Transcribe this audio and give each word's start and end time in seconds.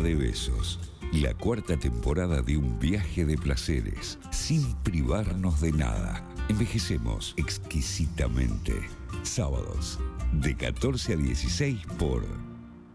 De 0.00 0.14
Besos. 0.14 0.80
La 1.12 1.34
cuarta 1.34 1.76
temporada 1.76 2.40
de 2.40 2.56
un 2.56 2.78
viaje 2.78 3.26
de 3.26 3.36
placeres, 3.36 4.18
sin 4.30 4.74
privarnos 4.76 5.60
de 5.60 5.70
nada. 5.72 6.26
Envejecemos 6.48 7.34
exquisitamente. 7.36 8.72
Sábados, 9.22 10.00
de 10.32 10.56
14 10.56 11.12
a 11.12 11.16
16 11.16 11.78
por 11.98 12.24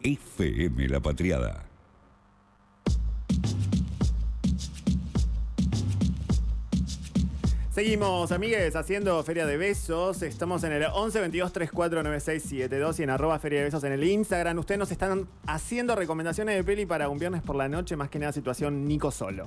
FM 0.01 0.89
La 0.89 0.99
Patriada. 0.99 1.66
Seguimos, 7.77 8.31
amigues, 8.31 8.75
haciendo 8.75 9.21
Feria 9.23 9.45
de 9.45 9.55
Besos. 9.55 10.23
Estamos 10.23 10.63
en 10.63 10.71
el 10.71 10.85
11 10.91 11.19
22 11.19 11.53
34 11.53 12.01
9672 12.01 12.99
y 12.99 13.03
en 13.03 13.11
arroba 13.11 13.37
Feria 13.37 13.59
de 13.59 13.65
Besos 13.65 13.83
en 13.83 13.91
el 13.91 14.03
Instagram. 14.03 14.57
Ustedes 14.57 14.79
nos 14.79 14.89
están 14.91 15.27
haciendo 15.45 15.95
recomendaciones 15.95 16.55
de 16.55 16.63
peli 16.63 16.87
para 16.87 17.07
un 17.07 17.19
viernes 17.19 17.43
por 17.43 17.55
la 17.55 17.69
noche, 17.69 17.95
más 17.95 18.09
que 18.09 18.17
nada 18.17 18.31
situación 18.31 18.87
Nico 18.87 19.11
solo. 19.11 19.45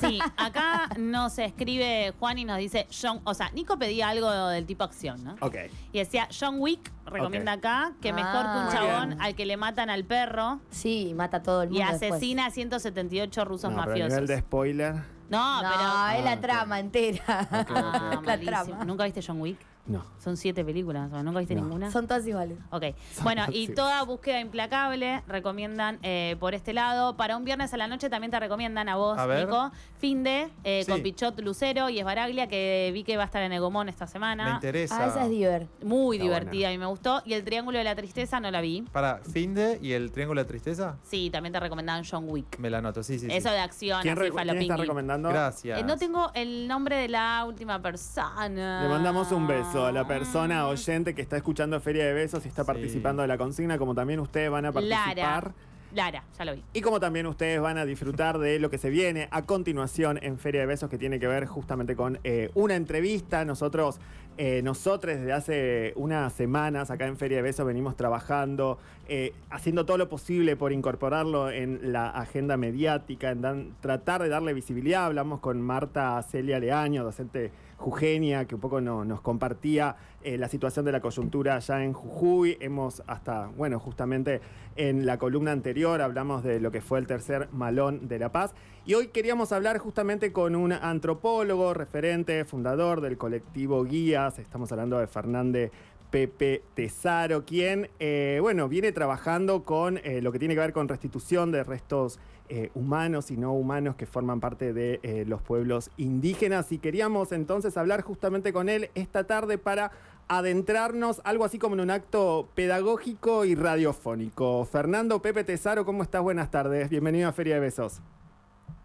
Sí, 0.00 0.18
acá 0.38 0.88
nos 0.98 1.38
escribe 1.38 2.14
Juan 2.18 2.38
y 2.38 2.46
nos 2.46 2.56
dice 2.56 2.86
John, 2.90 3.20
o 3.24 3.34
sea, 3.34 3.50
Nico 3.50 3.78
pedía 3.78 4.08
algo 4.08 4.30
del 4.48 4.64
tipo 4.64 4.82
acción, 4.82 5.22
¿no? 5.22 5.36
Ok. 5.40 5.56
Y 5.92 5.98
decía 5.98 6.28
John 6.40 6.56
Wick, 6.58 6.90
recomienda 7.04 7.52
acá, 7.52 7.92
que 8.00 8.14
mejor 8.14 8.32
que 8.40 8.48
Ah. 8.48 8.56
un 8.56 8.64
Muy 8.64 8.72
chabón 8.72 9.08
bien. 9.10 9.20
al 9.20 9.34
que 9.34 9.44
le 9.44 9.58
matan 9.58 9.90
al 9.90 10.04
perro 10.06 10.60
Sí, 10.70 11.12
mata 11.14 11.36
a 11.36 11.42
todo 11.42 11.64
el 11.64 11.68
y 11.68 11.72
mundo. 11.80 11.88
después. 11.90 12.12
asesina 12.12 12.46
a 12.46 12.50
178 12.50 13.44
rusos 13.44 13.70
No, 13.70 13.76
pero 13.76 13.82
a 13.82 13.86
mafiosos. 13.88 14.12
nivel 14.14 14.26
de 14.28 14.38
spoiler, 14.38 14.94
No, 15.28 15.62
No, 15.62 15.68
pero. 15.68 16.08
es 16.18 16.24
la 16.24 16.40
trama 16.40 16.78
entera. 16.80 17.22
Ah, 17.50 18.10
La 18.14 18.20
malísimo. 18.20 18.50
trama. 18.64 18.84
¿Nunca 18.84 19.04
viste 19.04 19.20
John 19.26 19.40
Wick? 19.40 19.58
No. 19.86 20.04
Son 20.22 20.36
siete 20.36 20.64
películas, 20.64 21.12
¿o 21.12 21.22
¿nunca 21.22 21.38
viste 21.38 21.54
No. 21.54 21.62
ninguna? 21.62 21.90
Son 21.90 22.06
todas 22.06 22.26
iguales. 22.26 22.58
Ok, 22.70 22.84
bueno, 23.22 23.44
y 23.52 23.68
toda 23.68 24.02
búsqueda 24.02 24.40
implacable 24.40 25.22
recomiendan 25.28 25.98
eh, 26.02 26.36
por 26.40 26.54
este 26.54 26.72
lado. 26.72 27.16
Para 27.16 27.36
un 27.36 27.44
viernes 27.44 27.72
a 27.72 27.76
la 27.76 27.86
noche 27.86 28.10
también 28.10 28.30
te 28.32 28.40
recomiendan 28.40 28.88
a 28.88 28.96
vos, 28.96 29.16
A 29.18 29.26
ver. 29.26 29.46
Nico, 29.46 29.70
Finde, 29.98 30.50
eh, 30.64 30.82
Sí. 30.84 30.90
con 30.90 31.02
Pichot 31.02 31.40
Lucero 31.40 31.88
y 31.88 31.98
Esbaraglia, 31.98 32.48
que 32.48 32.90
vi 32.92 33.02
que 33.04 33.16
va 33.16 33.22
a 33.22 33.26
estar 33.26 33.42
en 33.42 33.52
Egomón 33.52 33.88
esta 33.88 34.04
Me 34.06 34.10
semana. 34.10 34.50
interesa. 34.54 35.04
Ah, 35.04 35.06
esa 35.08 35.24
es 35.24 35.30
diver. 35.30 35.66
Muy 35.82 36.16
Está 36.16 36.24
divertida 36.24 36.72
y 36.72 36.78
me 36.78 36.86
gustó. 36.86 37.22
Y 37.24 37.32
el 37.34 37.44
Triángulo 37.44 37.78
de 37.78 37.84
la 37.84 37.94
Tristeza 37.94 38.40
no 38.40 38.50
la 38.50 38.60
vi. 38.60 38.82
Para 38.92 39.18
Finde 39.18 39.78
y 39.80 39.92
el 39.92 40.10
Triángulo 40.12 40.42
de 40.42 40.48
Tristeza, 40.48 40.96
Sí, 41.02 41.30
también 41.30 41.52
te 41.52 41.60
recomendaban 41.60 42.04
John 42.08 42.24
Wick. 42.28 42.58
me 42.58 42.68
la 42.68 42.78
anoto, 42.78 43.02
sí, 43.02 43.18
sí. 43.18 43.26
sí. 43.30 43.32
Eso 43.36 43.50
de 43.50 43.58
acción, 43.60 44.02
¿Quién, 44.02 44.18
así 44.18 44.30
quién 44.30 44.60
está 44.62 44.76
recomendando? 44.76 45.28
Gracias. 45.28 45.78
Eh, 45.78 45.84
no 45.84 45.96
tengo 45.96 46.30
el 46.34 46.66
nombre 46.68 46.96
de 46.96 47.08
la 47.08 47.44
última 47.46 47.80
persona. 47.80 48.82
Le 48.82 48.88
mandamos 48.88 49.30
un 49.32 49.46
beso 49.46 49.75
a 49.84 49.92
la 49.92 50.06
persona 50.06 50.66
oyente 50.68 51.14
que 51.14 51.20
está 51.22 51.36
escuchando 51.36 51.78
Feria 51.80 52.06
de 52.06 52.12
Besos 52.14 52.44
y 52.46 52.48
está 52.48 52.62
Sí. 52.62 52.66
participando 52.68 53.22
de 53.22 53.28
la 53.28 53.36
consigna, 53.36 53.76
como 53.76 53.94
también 53.94 54.20
ustedes 54.20 54.50
van 54.50 54.64
a 54.66 54.72
participar. 54.72 55.16
Lara. 55.16 55.54
Lara, 55.94 56.24
ya 56.36 56.44
lo 56.44 56.54
vi. 56.54 56.62
Y 56.74 56.80
como 56.82 57.00
también 57.00 57.26
ustedes 57.26 57.60
van 57.60 57.78
a 57.78 57.84
disfrutar 57.84 58.38
de 58.38 58.58
lo 58.58 58.70
que 58.70 58.76
se 58.76 58.90
viene 58.90 59.28
a 59.30 59.42
continuación 59.46 60.18
en 60.20 60.36
Feria 60.38 60.60
de 60.62 60.66
Besos, 60.66 60.90
que 60.90 60.98
tiene 60.98 61.18
que 61.20 61.26
ver 61.26 61.46
justamente 61.46 61.94
con 61.96 62.18
eh, 62.24 62.50
una 62.54 62.74
entrevista. 62.74 63.44
Nosotros, 63.44 63.98
eh, 64.36 64.60
nosotros 64.62 65.16
desde 65.16 65.32
hace 65.32 65.92
unas 65.96 66.32
semanas 66.34 66.90
acá 66.90 67.06
en 67.06 67.16
Feria 67.16 67.36
de 67.38 67.42
Besos 67.44 67.64
venimos 67.64 67.96
trabajando, 67.96 68.78
eh, 69.08 69.32
haciendo 69.48 69.86
todo 69.86 69.96
lo 69.96 70.08
posible 70.08 70.56
por 70.56 70.72
incorporarlo 70.72 71.50
en 71.50 71.92
la 71.92 72.10
agenda 72.10 72.56
mediática, 72.58 73.30
en 73.30 73.40
dan- 73.40 73.76
tratar 73.80 74.22
de 74.22 74.28
darle 74.28 74.52
visibilidad. 74.52 75.06
Hablamos 75.06 75.40
con 75.40 75.62
Marta 75.62 76.20
Celia 76.22 76.58
Leaño, 76.58 77.04
docente 77.04 77.52
jujeña, 77.76 78.46
que 78.46 78.54
un 78.54 78.60
poco 78.60 78.80
no- 78.80 79.04
nos 79.04 79.20
compartía 79.20 79.96
eh, 80.22 80.38
la 80.38 80.48
situación 80.48 80.84
de 80.84 80.92
la 80.92 81.00
coyuntura 81.00 81.56
allá 81.56 81.84
en 81.84 81.92
Jujuy. 81.92 82.56
Hemos 82.60 83.02
hasta, 83.06 83.46
bueno, 83.56 83.78
justamente 83.78 84.40
en 84.76 85.06
la 85.06 85.18
columna 85.18 85.52
anterior 85.52 86.00
hablamos 86.00 86.42
de 86.42 86.58
lo 86.60 86.70
que 86.70 86.80
fue 86.80 86.98
el 86.98 87.06
tercer 87.06 87.48
malón 87.52 88.08
de 88.08 88.18
La 88.18 88.32
Paz. 88.32 88.54
Y 88.84 88.94
hoy 88.94 89.08
queríamos 89.08 89.52
hablar 89.52 89.78
justamente 89.78 90.32
con 90.32 90.56
un 90.56 90.72
antropólogo, 90.72 91.74
referente, 91.74 92.44
fundador 92.44 93.00
del 93.00 93.18
colectivo 93.18 93.84
Guías. 93.84 94.38
Estamos 94.38 94.70
hablando 94.72 94.98
de 94.98 95.06
Fernández 95.06 95.70
Pepe 96.10 96.62
Tesaro, 96.74 97.44
quien, 97.44 97.90
eh, 97.98 98.38
bueno, 98.40 98.68
viene 98.68 98.92
trabajando 98.92 99.64
con 99.64 99.98
eh, 99.98 100.22
lo 100.22 100.30
que 100.32 100.38
tiene 100.38 100.54
que 100.54 100.60
ver 100.60 100.72
con 100.72 100.88
restitución 100.88 101.50
de 101.50 101.64
restos 101.64 102.20
eh, 102.48 102.70
humanos 102.74 103.30
y 103.30 103.36
no 103.36 103.52
humanos 103.52 103.96
que 103.96 104.06
forman 104.06 104.40
parte 104.40 104.72
de 104.72 105.00
eh, 105.02 105.24
los 105.26 105.42
pueblos 105.42 105.90
indígenas. 105.96 106.72
Y 106.72 106.78
queríamos 106.78 107.32
entonces 107.32 107.76
hablar 107.76 108.02
justamente 108.02 108.52
con 108.52 108.68
él 108.68 108.90
esta 108.94 109.24
tarde 109.24 109.58
para 109.58 109.90
adentrarnos 110.28 111.20
algo 111.24 111.44
así 111.44 111.58
como 111.58 111.74
en 111.74 111.82
un 111.82 111.90
acto 111.90 112.48
pedagógico 112.54 113.44
y 113.44 113.54
radiofónico. 113.54 114.64
Fernando 114.64 115.22
Pepe 115.22 115.44
Tesaro, 115.44 115.84
¿cómo 115.84 116.02
estás? 116.02 116.22
Buenas 116.22 116.50
tardes. 116.50 116.90
Bienvenido 116.90 117.28
a 117.28 117.32
Feria 117.32 117.54
de 117.54 117.60
Besos. 117.60 118.00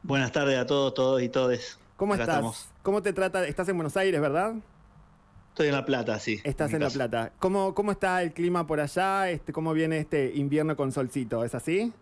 Buenas 0.03 0.31
tardes 0.31 0.57
a 0.57 0.65
todos, 0.65 0.93
todos 0.93 1.21
y 1.21 1.29
todes. 1.29 1.79
¿Cómo 1.97 2.13
Acá 2.13 2.23
estás? 2.23 2.35
estamos. 2.37 2.69
¿Cómo 2.83 3.01
te 3.01 3.13
trata? 3.13 3.45
Estás 3.45 3.69
en 3.69 3.77
Buenos 3.77 3.95
Aires, 3.97 4.19
¿verdad? 4.19 4.55
Estoy 5.49 5.67
en 5.67 5.73
La 5.73 5.85
Plata, 5.85 6.17
sí. 6.17 6.39
Estás 6.43 6.69
mi 6.69 6.75
en 6.75 6.83
La. 6.83 6.89
Plata. 6.89 7.33
¿Cómo, 7.39 7.75
¿Cómo 7.75 7.91
está 7.91 8.23
el 8.23 8.33
clima 8.33 8.65
por 8.65 8.79
allá? 8.79 9.29
Este, 9.29 9.51
¿Cómo 9.51 9.73
viene 9.73 9.97
este 9.99 10.31
invierno 10.33 10.75
con 10.75 10.91
solcito? 10.91 11.43
¿Es 11.43 11.53
así? 11.53 11.93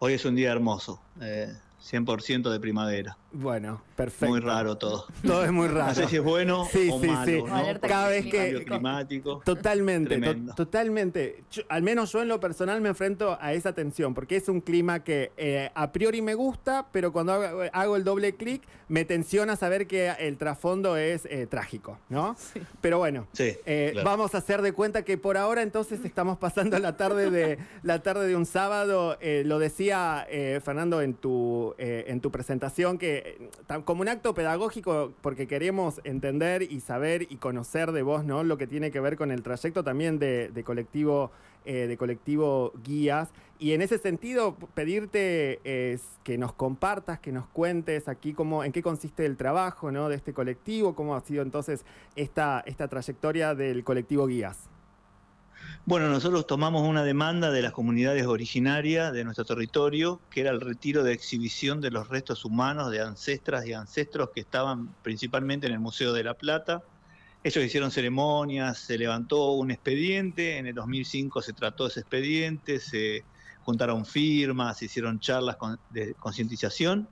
Hoy 0.00 0.12
es 0.12 0.24
un 0.24 0.36
día 0.36 0.52
hermoso, 0.52 1.00
eh, 1.20 1.52
100% 1.80 2.50
de 2.50 2.60
primavera. 2.60 3.18
Bueno, 3.30 3.82
perfecto. 3.94 4.28
Muy 4.28 4.40
raro 4.40 4.78
todo. 4.78 5.04
Todo 5.24 5.44
es 5.44 5.52
muy 5.52 5.68
raro. 5.68 5.86
No 5.88 5.94
sé 5.94 6.08
si 6.08 6.16
es 6.16 6.22
bueno 6.24 6.64
Sí, 6.72 6.88
o 6.90 6.98
sí, 7.00 7.06
malo, 7.08 7.26
sí. 7.26 7.78
Cada 7.86 8.08
vez 8.08 8.26
que... 8.26 8.64
climático. 8.64 9.42
Totalmente, 9.44 10.18
to- 10.18 10.54
totalmente. 10.54 11.42
Yo- 11.50 11.62
al 11.68 11.82
menos 11.82 12.10
yo 12.12 12.22
en 12.22 12.28
lo 12.28 12.40
personal 12.40 12.80
me 12.80 12.88
enfrento 12.88 13.36
a 13.40 13.52
esa 13.52 13.74
tensión, 13.74 14.14
porque 14.14 14.36
es 14.36 14.48
un 14.48 14.60
clima 14.62 15.04
que 15.04 15.32
eh, 15.36 15.70
a 15.74 15.92
priori 15.92 16.22
me 16.22 16.34
gusta, 16.34 16.86
pero 16.90 17.12
cuando 17.12 17.34
hago, 17.34 17.62
hago 17.70 17.96
el 17.96 18.04
doble 18.04 18.34
clic 18.34 18.62
me 18.88 19.04
tensiona 19.04 19.56
saber 19.56 19.86
que 19.86 20.08
el 20.18 20.38
trasfondo 20.38 20.96
es 20.96 21.26
eh, 21.26 21.46
trágico, 21.46 21.98
¿no? 22.08 22.34
Pero 22.80 22.96
bueno, 22.96 23.26
Sí, 23.34 23.52
eh, 23.66 23.90
claro. 23.92 24.08
vamos 24.08 24.34
a 24.34 24.38
hacer 24.38 24.62
de 24.62 24.72
cuenta 24.72 25.02
que 25.04 25.18
por 25.18 25.36
ahora 25.36 25.60
entonces 25.60 26.02
estamos 26.06 26.38
pasando 26.38 26.78
la 26.78 26.96
tarde 26.96 27.30
de 27.30 27.58
la 27.82 28.02
tarde 28.02 28.26
de 28.26 28.34
un 28.36 28.46
sábado. 28.46 29.18
Eh, 29.20 29.42
lo 29.44 29.58
decía 29.58 30.26
eh, 30.30 30.60
Fernando 30.64 31.02
en 31.02 31.12
tu 31.12 31.74
eh, 31.76 32.06
en 32.08 32.20
tu 32.22 32.30
presentación 32.30 32.96
que 32.96 33.18
como 33.84 34.02
un 34.02 34.08
acto 34.08 34.34
pedagógico 34.34 35.12
porque 35.20 35.46
queremos 35.46 36.00
entender 36.04 36.62
y 36.62 36.80
saber 36.80 37.22
y 37.22 37.36
conocer 37.36 37.92
de 37.92 38.02
vos, 38.02 38.24
¿no? 38.24 38.44
Lo 38.44 38.58
que 38.58 38.66
tiene 38.66 38.90
que 38.90 39.00
ver 39.00 39.16
con 39.16 39.30
el 39.30 39.42
trayecto 39.42 39.84
también 39.84 40.18
de, 40.18 40.62
colectivo 40.64 41.30
eh, 41.64 41.86
de 41.86 41.96
colectivo 41.96 42.72
guías 42.84 43.30
y 43.58 43.72
en 43.72 43.82
ese 43.82 43.98
sentido 43.98 44.56
pedirte 44.74 45.60
eh, 45.64 45.98
que 46.22 46.38
nos 46.38 46.52
compartas, 46.52 47.18
que 47.18 47.32
nos 47.32 47.46
cuentes 47.46 48.08
aquí 48.08 48.32
cómo 48.32 48.62
en 48.64 48.72
qué 48.72 48.82
consiste 48.82 49.26
el 49.26 49.36
trabajo, 49.36 49.90
¿no? 49.90 50.08
De 50.08 50.16
este 50.16 50.32
colectivo, 50.32 50.94
cómo 50.94 51.16
ha 51.16 51.20
sido 51.20 51.42
entonces 51.42 51.84
esta, 52.14 52.62
esta 52.66 52.88
trayectoria 52.88 53.54
del 53.54 53.84
colectivo 53.84 54.26
Guías. 54.26 54.68
Bueno, 55.88 56.10
nosotros 56.10 56.46
tomamos 56.46 56.86
una 56.86 57.02
demanda 57.02 57.50
de 57.50 57.62
las 57.62 57.72
comunidades 57.72 58.26
originarias 58.26 59.10
de 59.10 59.24
nuestro 59.24 59.46
territorio, 59.46 60.20
que 60.30 60.42
era 60.42 60.50
el 60.50 60.60
retiro 60.60 61.02
de 61.02 61.14
exhibición 61.14 61.80
de 61.80 61.90
los 61.90 62.08
restos 62.08 62.44
humanos 62.44 62.90
de 62.90 63.00
ancestras 63.00 63.64
y 63.66 63.72
ancestros 63.72 64.28
que 64.34 64.42
estaban 64.42 64.96
principalmente 65.00 65.66
en 65.66 65.72
el 65.72 65.80
Museo 65.80 66.12
de 66.12 66.24
la 66.24 66.34
Plata. 66.34 66.82
Ellos 67.42 67.64
hicieron 67.64 67.90
ceremonias, 67.90 68.84
se 68.84 68.98
levantó 68.98 69.52
un 69.52 69.70
expediente, 69.70 70.58
en 70.58 70.66
el 70.66 70.74
2005 70.74 71.40
se 71.40 71.54
trató 71.54 71.86
ese 71.86 72.00
expediente, 72.00 72.80
se 72.80 73.24
juntaron 73.62 74.04
firmas, 74.04 74.76
se 74.76 74.84
hicieron 74.84 75.18
charlas 75.20 75.56
con- 75.56 75.78
de 75.88 76.14
concientización 76.16 77.08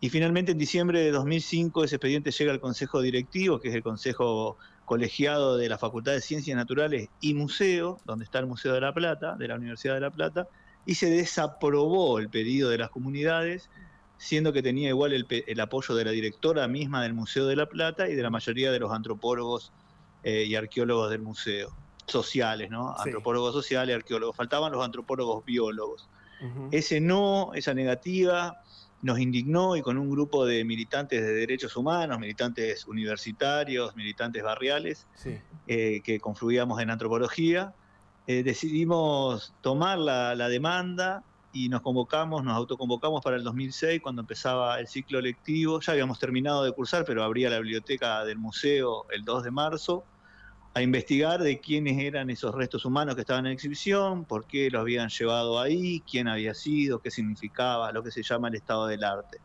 y 0.00 0.08
finalmente 0.08 0.50
en 0.50 0.58
diciembre 0.58 0.98
de 1.00 1.12
2005 1.12 1.84
ese 1.84 1.94
expediente 1.94 2.32
llega 2.32 2.50
al 2.50 2.58
Consejo 2.60 3.02
Directivo, 3.02 3.60
que 3.60 3.68
es 3.68 3.74
el 3.76 3.82
Consejo 3.84 4.56
Colegiado 4.90 5.56
de 5.56 5.68
la 5.68 5.78
Facultad 5.78 6.10
de 6.14 6.20
Ciencias 6.20 6.56
Naturales 6.56 7.10
y 7.20 7.32
Museo, 7.34 8.00
donde 8.06 8.24
está 8.24 8.40
el 8.40 8.46
Museo 8.46 8.74
de 8.74 8.80
la 8.80 8.92
Plata, 8.92 9.36
de 9.36 9.46
la 9.46 9.54
Universidad 9.54 9.94
de 9.94 10.00
La 10.00 10.10
Plata, 10.10 10.48
y 10.84 10.96
se 10.96 11.08
desaprobó 11.08 12.18
el 12.18 12.28
pedido 12.28 12.70
de 12.70 12.78
las 12.78 12.90
comunidades, 12.90 13.70
siendo 14.18 14.52
que 14.52 14.64
tenía 14.64 14.88
igual 14.88 15.12
el, 15.12 15.60
apoyo 15.60 15.94
de 15.94 16.04
la 16.04 16.10
directora 16.10 16.66
misma 16.66 17.04
del 17.04 17.14
Museo 17.14 17.46
de 17.46 17.54
La 17.54 17.66
Plata 17.66 18.08
y 18.08 18.16
de 18.16 18.22
la 18.24 18.30
mayoría 18.30 18.72
de 18.72 18.80
los 18.80 18.90
antropólogos 18.90 19.70
eh, 20.24 20.46
y 20.48 20.56
arqueólogos 20.56 21.08
del 21.08 21.22
museo, 21.22 21.70
sociales, 22.06 22.68
¿no? 22.68 22.96
Sí. 22.96 23.10
Antropólogos 23.10 23.54
sociales, 23.54 23.94
arqueólogos. 23.94 24.34
Faltaban 24.34 24.72
los 24.72 24.84
antropólogos 24.84 25.44
biólogos. 25.44 26.08
Ese 26.72 27.00
no, 27.00 27.52
esa 27.54 27.74
negativa, 27.74 28.60
nos 29.02 29.18
indignó 29.18 29.76
y 29.76 29.82
con 29.82 29.96
un 29.98 30.10
grupo 30.10 30.44
de 30.44 30.64
militantes 30.64 31.22
de 31.22 31.32
derechos 31.32 31.76
humanos, 31.76 32.18
militantes 32.18 32.86
universitarios, 32.86 33.96
militantes 33.96 34.42
barriales, 34.42 35.06
Sí. 35.14 35.38
eh, 35.66 36.00
que 36.04 36.20
confluíamos 36.20 36.80
en 36.80 36.90
antropología, 36.90 37.74
eh, 38.26 38.42
decidimos 38.42 39.54
tomar 39.62 39.98
la, 39.98 40.34
la 40.34 40.48
demanda 40.48 41.24
y 41.52 41.68
nos 41.68 41.80
convocamos, 41.80 42.44
nos 42.44 42.54
autoconvocamos 42.56 43.22
para 43.22 43.36
el 43.36 43.42
2006 43.42 44.00
cuando 44.02 44.20
empezaba 44.20 44.78
el 44.78 44.86
ciclo 44.86 45.20
lectivo. 45.20 45.80
Ya 45.80 45.92
habíamos 45.92 46.18
terminado 46.18 46.62
de 46.62 46.72
cursar, 46.72 47.04
pero 47.04 47.24
abría 47.24 47.50
la 47.50 47.56
biblioteca 47.58 48.24
del 48.24 48.38
museo 48.38 49.06
el 49.10 49.24
2 49.24 49.42
de 49.44 49.50
marzo. 49.50 50.04
A 50.72 50.82
investigar 50.82 51.42
de 51.42 51.58
quiénes 51.58 51.98
eran 51.98 52.30
esos 52.30 52.54
restos 52.54 52.84
humanos 52.84 53.16
que 53.16 53.22
estaban 53.22 53.46
en 53.46 53.52
exhibición, 53.52 54.24
por 54.24 54.46
qué 54.46 54.70
los 54.70 54.80
habían 54.80 55.08
llevado 55.08 55.58
ahí, 55.58 56.02
quién 56.08 56.28
había 56.28 56.54
sido, 56.54 57.00
qué 57.00 57.10
significaba, 57.10 57.90
lo 57.92 58.02
que 58.02 58.12
se 58.12 58.22
llama 58.22 58.48
el 58.48 58.54
estado 58.54 58.86
del 58.86 59.02
arte. 59.02 59.38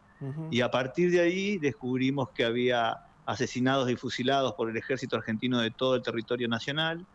Y 0.50 0.62
a 0.62 0.72
partir 0.72 1.12
de 1.12 1.20
ahí 1.20 1.58
descubrimos 1.58 2.30
que 2.30 2.46
había 2.46 2.98
asesinados 3.26 3.90
y 3.90 3.96
fusilados 3.96 4.54
por 4.54 4.70
el 4.70 4.78
ejército 4.78 5.18
argentino 5.18 5.60
de 5.60 5.72
todo 5.72 5.96
el 5.96 6.02
territorio 6.02 6.48
nacional, 6.48 7.06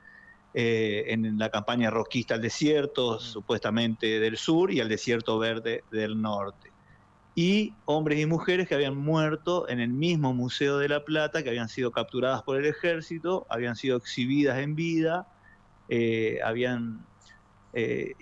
eh, 0.53 1.05
en 1.07 1.39
la 1.39 1.49
campaña 1.49 1.91
roquista 1.91 2.35
al 2.35 2.43
desierto, 2.43 3.21
supuestamente 3.21 4.19
del 4.19 4.37
sur, 4.37 4.73
y 4.73 4.81
al 4.81 4.89
desierto 4.89 5.39
verde 5.39 5.85
del 5.91 6.21
norte. 6.21 6.70
Y 7.35 7.75
hombres 7.85 8.19
y 8.19 8.27
mujeres 8.27 8.69
que 8.69 8.75
habían 8.75 8.97
muerto 8.97 9.69
en 9.69 9.81
el 9.81 9.91
mismo 9.91 10.35
Museo 10.35 10.79
de 10.79 10.89
la 10.89 11.05
Plata, 11.05 11.43
que 11.43 11.49
habían 11.49 11.69
sido 11.69 11.93
capturadas 11.93 12.43
por 12.43 12.59
el 12.59 12.67
ejército, 12.67 13.47
habían 13.49 13.77
sido 13.77 13.97
exhibidas 13.97 14.59
en 14.59 14.75
vida, 14.75 15.29
eh, 15.89 16.41
habían 16.45 17.05
eh, 17.73 18.15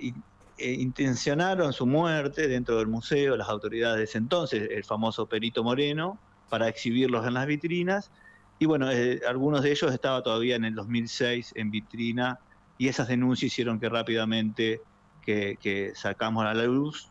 eh, 0.59 0.73
intencionaron 0.73 1.73
su 1.73 1.87
muerte 1.87 2.49
dentro 2.49 2.77
del 2.79 2.87
museo, 2.87 3.37
las 3.37 3.49
autoridades 3.49 3.99
de 3.99 4.05
ese 4.05 4.19
entonces, 4.19 4.69
el 4.71 4.85
famoso 4.85 5.27
Perito 5.27 5.65
Moreno, 5.65 6.19
para 6.51 6.69
exhibirlos 6.69 7.27
en 7.27 7.35
las 7.35 7.47
vitrinas. 7.47 8.11
Y 8.59 8.67
bueno, 8.67 8.89
algunos 9.27 9.63
de 9.63 9.71
ellos 9.71 9.93
estaban 9.93 10.23
todavía 10.23 10.57
en 10.57 10.65
el 10.65 10.75
2006 10.75 11.53
en 11.57 11.71
vitrina 11.71 12.41
y 12.77 12.89
esas 12.89 13.09
denuncias 13.09 13.53
hicieron 13.53 13.79
que 13.81 13.89
rápidamente 13.89 14.83
que 15.25 15.93
sacamos 15.95 16.47
a 16.47 16.55
la 16.55 16.65
luz, 16.65 17.11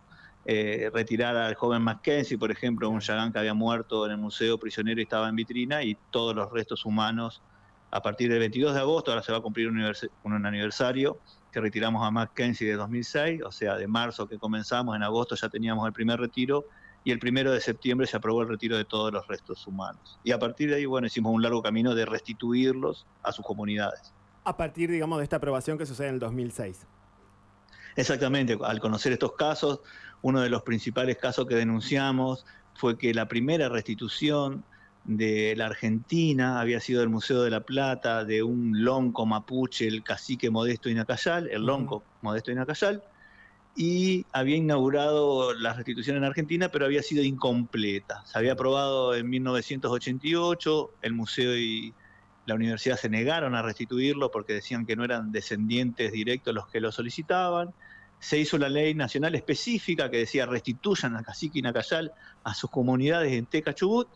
eh, 0.49 0.89
retirar 0.93 1.35
al 1.35 1.55
joven 1.55 1.81
Mackenzie, 1.81 2.37
por 2.37 2.51
ejemplo, 2.51 2.89
un 2.89 3.01
yagán 3.01 3.33
que 3.33 3.39
había 3.39 3.53
muerto 3.53 4.05
en 4.05 4.13
el 4.13 4.17
museo 4.17 4.57
prisionero 4.57 5.01
y 5.01 5.03
estaba 5.03 5.27
en 5.27 5.35
vitrina, 5.35 5.83
y 5.83 5.97
todos 6.09 6.33
los 6.33 6.49
restos 6.53 6.85
humanos 6.85 7.41
a 7.91 8.01
partir 8.01 8.29
del 8.29 8.39
22 8.39 8.73
de 8.73 8.79
agosto, 8.79 9.11
ahora 9.11 9.23
se 9.23 9.33
va 9.33 9.39
a 9.39 9.41
cumplir 9.41 9.67
un, 9.67 9.83
un 10.23 10.45
aniversario, 10.45 11.19
que 11.51 11.59
retiramos 11.59 12.01
a 12.01 12.11
Mackenzie 12.11 12.65
de 12.65 12.75
2006, 12.75 13.41
o 13.43 13.51
sea, 13.51 13.75
de 13.75 13.87
marzo 13.87 14.25
que 14.25 14.37
comenzamos, 14.37 14.95
en 14.95 15.03
agosto 15.03 15.35
ya 15.35 15.49
teníamos 15.49 15.85
el 15.85 15.91
primer 15.91 16.17
retiro, 16.17 16.65
y 17.03 17.11
el 17.11 17.19
primero 17.19 17.51
de 17.51 17.59
septiembre 17.59 18.07
se 18.07 18.15
aprobó 18.15 18.41
el 18.41 18.47
retiro 18.47 18.77
de 18.77 18.85
todos 18.85 19.11
los 19.11 19.27
restos 19.27 19.67
humanos. 19.67 20.17
Y 20.23 20.31
a 20.31 20.39
partir 20.39 20.69
de 20.69 20.77
ahí, 20.77 20.85
bueno, 20.85 21.07
hicimos 21.07 21.33
un 21.33 21.41
largo 21.41 21.61
camino 21.61 21.93
de 21.93 22.05
restituirlos 22.05 23.05
a 23.21 23.33
sus 23.33 23.45
comunidades. 23.45 24.13
A 24.45 24.55
partir, 24.55 24.89
digamos, 24.89 25.17
de 25.17 25.25
esta 25.25 25.35
aprobación 25.35 25.77
que 25.77 25.85
sucede 25.85 26.07
en 26.07 26.13
el 26.15 26.19
2006. 26.21 26.87
Exactamente, 27.97 28.55
al 28.63 28.79
conocer 28.79 29.11
estos 29.11 29.31
casos, 29.33 29.79
uno 30.21 30.41
de 30.41 30.49
los 30.49 30.63
principales 30.63 31.17
casos 31.17 31.45
que 31.45 31.55
denunciamos 31.55 32.45
fue 32.73 32.97
que 32.97 33.13
la 33.13 33.27
primera 33.27 33.69
restitución 33.69 34.63
de 35.07 35.55
la 35.55 35.67
Argentina 35.67 36.59
había 36.59 36.79
sido 36.79 36.99
del 36.99 37.09
Museo 37.09 37.41
de 37.41 37.49
la 37.49 37.61
Plata, 37.61 38.25
de 38.25 38.43
un 38.43 38.83
lonco 38.83 39.25
mapuche, 39.25 39.87
el 39.87 40.03
cacique 40.03 40.49
Modesto 40.49 40.89
Inacayal, 40.89 41.47
el 41.49 41.65
lonco 41.65 42.03
Modesto 42.21 42.51
Inacayal, 42.51 43.01
y 43.75 44.25
había 44.33 44.57
inaugurado 44.57 45.53
la 45.53 45.73
restitución 45.73 46.17
en 46.17 46.23
Argentina, 46.23 46.69
pero 46.69 46.85
había 46.85 47.03
sido 47.03 47.23
incompleta. 47.23 48.25
Se 48.25 48.37
había 48.37 48.53
aprobado 48.53 49.15
en 49.15 49.29
1988, 49.29 50.91
el 51.03 51.13
museo 51.13 51.55
y 51.55 51.93
la 52.47 52.55
universidad 52.55 52.97
se 52.97 53.09
negaron 53.09 53.55
a 53.55 53.61
restituirlo 53.61 54.31
porque 54.31 54.53
decían 54.53 54.85
que 54.85 54.95
no 54.95 55.03
eran 55.03 55.31
descendientes 55.31 56.11
directos 56.11 56.55
los 56.55 56.67
que 56.67 56.81
lo 56.81 56.91
solicitaban. 56.91 57.73
Se 58.19 58.37
hizo 58.37 58.57
la 58.57 58.67
ley 58.67 58.95
nacional 58.95 59.35
específica 59.35 60.09
que 60.09 60.17
decía 60.17 60.45
restituyan 60.45 61.15
al 61.15 61.23
cacique 61.23 61.59
Inacayal 61.59 62.11
a 62.43 62.53
sus 62.53 62.69
comunidades 62.69 63.33
en 63.33 63.45
Teca 63.45 63.73
Chubut, 63.73 64.07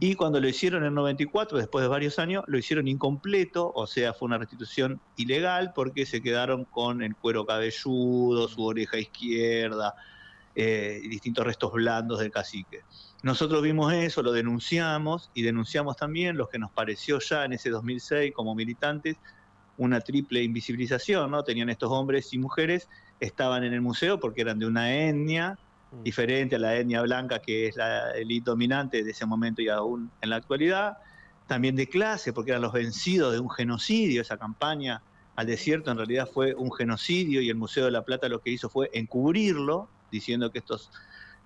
y 0.00 0.14
cuando 0.14 0.40
lo 0.40 0.48
hicieron 0.48 0.82
en 0.82 0.88
el 0.88 0.94
94, 0.94 1.58
después 1.58 1.82
de 1.82 1.88
varios 1.88 2.18
años, 2.18 2.44
lo 2.46 2.58
hicieron 2.58 2.86
incompleto, 2.88 3.72
o 3.74 3.86
sea, 3.86 4.12
fue 4.12 4.26
una 4.26 4.38
restitución 4.38 5.00
ilegal 5.16 5.72
porque 5.74 6.06
se 6.06 6.20
quedaron 6.20 6.64
con 6.64 7.02
el 7.02 7.16
cuero 7.16 7.46
cabelludo, 7.46 8.48
su 8.48 8.62
oreja 8.64 8.98
izquierda, 8.98 9.94
eh, 10.60 11.00
y 11.02 11.08
distintos 11.08 11.46
restos 11.46 11.72
blandos 11.72 12.18
del 12.18 12.32
cacique. 12.32 12.82
Nosotros 13.22 13.62
vimos 13.62 13.92
eso, 13.92 14.22
lo 14.22 14.32
denunciamos 14.32 15.30
y 15.32 15.42
denunciamos 15.42 15.96
también 15.96 16.36
lo 16.36 16.48
que 16.48 16.58
nos 16.58 16.72
pareció 16.72 17.20
ya 17.20 17.44
en 17.44 17.52
ese 17.52 17.70
2006 17.70 18.32
como 18.34 18.56
militantes 18.56 19.16
una 19.76 20.00
triple 20.00 20.42
invisibilización, 20.42 21.30
¿no? 21.30 21.44
Tenían 21.44 21.70
estos 21.70 21.90
hombres 21.90 22.32
y 22.32 22.38
mujeres, 22.38 22.88
estaban 23.20 23.64
en 23.64 23.72
el 23.72 23.80
museo 23.80 24.20
porque 24.20 24.42
eran 24.42 24.58
de 24.58 24.66
una 24.66 24.94
etnia, 24.94 25.58
Mm. 25.90 26.02
diferente 26.02 26.56
a 26.56 26.58
la 26.58 26.76
etnia 26.76 27.02
blanca 27.02 27.40
que 27.40 27.68
es 27.68 27.76
la 27.76 28.10
élite 28.10 28.50
dominante 28.50 29.02
de 29.02 29.10
ese 29.10 29.24
momento 29.24 29.62
y 29.62 29.68
aún 29.68 30.10
en 30.20 30.30
la 30.30 30.36
actualidad, 30.36 30.98
también 31.46 31.76
de 31.76 31.86
clase 31.86 32.32
porque 32.32 32.50
eran 32.50 32.62
los 32.62 32.72
vencidos 32.72 33.32
de 33.32 33.40
un 33.40 33.48
genocidio, 33.48 34.20
esa 34.20 34.36
campaña 34.36 35.02
al 35.36 35.46
desierto 35.46 35.90
en 35.90 35.96
realidad 35.96 36.28
fue 36.32 36.54
un 36.54 36.72
genocidio 36.72 37.40
y 37.40 37.48
el 37.48 37.56
Museo 37.56 37.86
de 37.86 37.90
la 37.92 38.02
Plata 38.02 38.28
lo 38.28 38.40
que 38.40 38.50
hizo 38.50 38.68
fue 38.68 38.90
encubrirlo, 38.92 39.88
diciendo 40.10 40.50
que 40.50 40.58
estos 40.58 40.90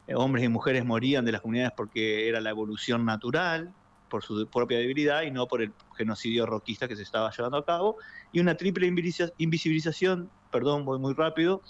eh, 0.08 0.14
hombres 0.14 0.44
y 0.44 0.48
mujeres 0.48 0.84
morían 0.84 1.24
de 1.24 1.32
las 1.32 1.40
comunidades 1.40 1.72
porque 1.76 2.28
era 2.28 2.40
la 2.40 2.50
evolución 2.50 3.04
natural, 3.04 3.72
por 4.12 4.22
su 4.22 4.46
propia 4.50 4.76
debilidad 4.76 5.22
y 5.22 5.30
no 5.30 5.46
por 5.46 5.62
el 5.62 5.74
genocidio 5.96 6.44
roquista 6.44 6.86
que 6.86 6.96
se 6.96 7.02
estaba 7.02 7.30
llevando 7.34 7.56
a 7.56 7.64
cabo, 7.64 7.96
y 8.30 8.40
una 8.40 8.54
triple 8.58 8.86
invisibiliza- 8.86 9.32
invisibilización, 9.38 10.30
perdón, 10.50 10.84
voy 10.84 10.98
muy 10.98 11.14
rápido, 11.14 11.62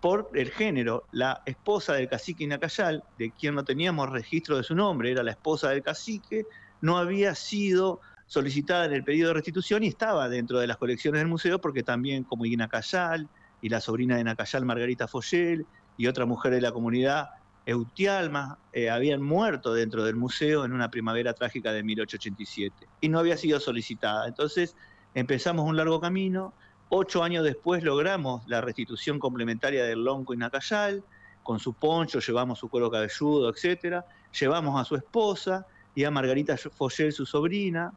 por 0.00 0.28
el 0.34 0.50
género. 0.50 1.04
La 1.12 1.40
esposa 1.46 1.94
del 1.94 2.08
cacique 2.08 2.42
Inacayal, 2.42 3.04
de 3.16 3.32
quien 3.32 3.54
no 3.54 3.62
teníamos 3.62 4.10
registro 4.10 4.56
de 4.56 4.64
su 4.64 4.74
nombre, 4.74 5.12
era 5.12 5.22
la 5.22 5.30
esposa 5.30 5.70
del 5.70 5.82
cacique, 5.82 6.42
no 6.80 6.98
había 6.98 7.36
sido 7.36 8.00
solicitada 8.26 8.86
en 8.86 8.92
el 8.92 9.04
pedido 9.04 9.28
de 9.28 9.34
restitución 9.34 9.84
y 9.84 9.88
estaba 9.88 10.28
dentro 10.28 10.58
de 10.58 10.66
las 10.66 10.78
colecciones 10.78 11.20
del 11.20 11.28
museo 11.28 11.60
porque 11.60 11.84
también 11.84 12.24
como 12.24 12.44
Inacayal 12.44 13.30
y 13.60 13.68
la 13.68 13.80
sobrina 13.80 14.16
de 14.16 14.22
Inacayal, 14.22 14.64
Margarita 14.64 15.06
Follel, 15.06 15.68
y 15.96 16.08
otra 16.08 16.26
mujer 16.26 16.52
de 16.52 16.60
la 16.60 16.72
comunidad, 16.72 17.26
Eutialma, 17.66 18.58
eh, 18.72 18.90
habían 18.90 19.22
muerto 19.22 19.72
dentro 19.72 20.04
del 20.04 20.16
museo 20.16 20.64
en 20.64 20.72
una 20.72 20.90
primavera 20.90 21.32
trágica 21.32 21.72
de 21.72 21.82
1887 21.82 22.86
y 23.00 23.08
no 23.08 23.18
había 23.18 23.36
sido 23.36 23.58
solicitada. 23.58 24.28
Entonces 24.28 24.76
empezamos 25.14 25.66
un 25.66 25.76
largo 25.76 26.00
camino. 26.00 26.52
Ocho 26.90 27.22
años 27.22 27.44
después 27.44 27.82
logramos 27.82 28.42
la 28.46 28.60
restitución 28.60 29.18
complementaria 29.18 29.84
del 29.84 30.04
Lonco 30.04 30.34
y 30.34 30.36
Nacayal, 30.36 31.02
con 31.42 31.58
su 31.58 31.74
poncho, 31.74 32.20
llevamos 32.20 32.58
su 32.58 32.68
cuero 32.68 32.90
cabelludo, 32.90 33.50
etcétera. 33.50 34.04
Llevamos 34.38 34.80
a 34.80 34.84
su 34.84 34.96
esposa 34.96 35.66
y 35.94 36.04
a 36.04 36.10
Margarita 36.10 36.56
Follel, 36.56 37.12
su 37.12 37.24
sobrina. 37.26 37.92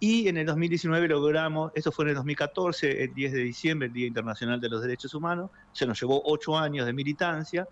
Y 0.00 0.28
en 0.28 0.36
el 0.36 0.46
2019 0.46 1.08
logramos, 1.08 1.72
esto 1.74 1.90
fue 1.90 2.04
en 2.04 2.10
el 2.10 2.14
2014, 2.16 3.02
el 3.02 3.14
10 3.14 3.32
de 3.32 3.38
diciembre, 3.40 3.88
el 3.88 3.92
Día 3.92 4.06
Internacional 4.06 4.60
de 4.60 4.68
los 4.68 4.80
Derechos 4.80 5.12
Humanos, 5.14 5.50
se 5.72 5.86
nos 5.86 6.00
llevó 6.00 6.22
ocho 6.24 6.56
años 6.56 6.86
de 6.86 6.92
militancia 6.92 7.66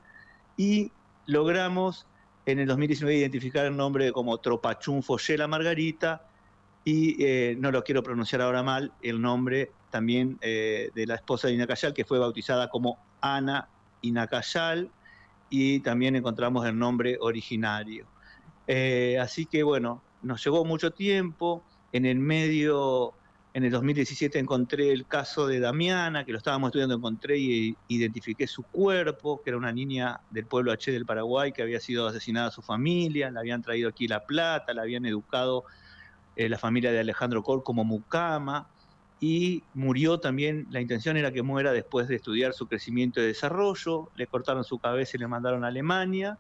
y 0.57 0.91
logramos 1.27 2.07
en 2.47 2.61
el 2.61 2.67
2019 2.67 3.19
identificar 3.19 3.67
el 3.67 3.77
nombre 3.77 4.13
como 4.13 4.39
Tropachún 4.39 5.03
Follel 5.03 5.43
a 5.43 5.49
Margarita 5.49 6.29
y 6.85 7.23
eh, 7.23 7.57
no 7.59 7.73
lo 7.73 7.83
quiero 7.83 8.03
pronunciar 8.03 8.41
ahora 8.41 8.63
mal, 8.63 8.93
el 9.03 9.21
nombre 9.21 9.73
también 9.91 10.39
eh, 10.41 10.91
de 10.95 11.07
la 11.07 11.17
esposa 11.17 11.49
de 11.49 11.55
Inacayal, 11.55 11.93
que 11.93 12.05
fue 12.05 12.21
bautizada 12.21 12.71
como 12.71 12.99
Ana 13.21 13.69
Inacayal, 14.03 14.91
y 15.51 15.81
también 15.81 16.15
encontramos 16.15 16.65
el 16.65 16.79
nombre 16.79 17.19
originario. 17.21 18.07
Eh, 18.69 19.19
así 19.21 19.47
que 19.47 19.65
bueno, 19.65 20.03
nos 20.23 20.45
llevó 20.45 20.65
mucho 20.65 20.93
tiempo, 20.93 21.65
en 21.93 22.07
el 22.07 22.19
medio, 22.19 23.15
en 23.57 23.65
el 23.65 23.71
2017 23.71 24.39
encontré 24.39 24.93
el 24.93 25.07
caso 25.07 25.47
de 25.47 25.61
Damiana, 25.61 26.27
que 26.27 26.33
lo 26.33 26.37
estábamos 26.37 26.69
estudiando, 26.69 26.95
encontré 26.95 27.39
y 27.39 27.75
identifiqué 27.89 28.47
su 28.47 28.63
cuerpo, 28.65 29.41
que 29.43 29.49
era 29.49 29.57
una 29.57 29.73
niña 29.73 30.21
del 30.29 30.45
pueblo 30.45 30.73
H 30.73 30.93
del 30.93 31.07
Paraguay 31.07 31.53
que 31.53 31.63
había 31.63 31.81
sido 31.81 32.07
asesinada 32.07 32.49
a 32.49 32.51
su 32.51 32.61
familia, 32.61 33.31
la 33.31 33.41
habían 33.41 33.63
traído 33.63 33.89
aquí 33.89 34.09
La 34.09 34.27
Plata, 34.27 34.75
la 34.75 34.83
habían 34.83 35.07
educado 35.07 35.65
eh, 36.37 36.51
la 36.51 36.59
familia 36.59 36.93
de 36.93 36.99
Alejandro 36.99 37.43
Cor 37.43 37.63
como 37.63 37.83
mucama 37.83 38.69
y 39.21 39.63
murió 39.73 40.21
también, 40.21 40.67
la 40.71 40.83
intención 40.83 41.17
era 41.17 41.33
que 41.33 41.41
muera 41.41 41.73
después 41.73 42.09
de 42.09 42.17
estudiar 42.17 42.53
su 42.53 42.67
crecimiento 42.67 43.23
y 43.23 43.25
desarrollo, 43.25 44.11
le 44.17 44.27
cortaron 44.27 44.65
su 44.65 44.79
cabeza 44.79 45.13
y 45.17 45.21
le 45.21 45.29
mandaron 45.29 45.65
a 45.65 45.69
Alemania 45.69 46.37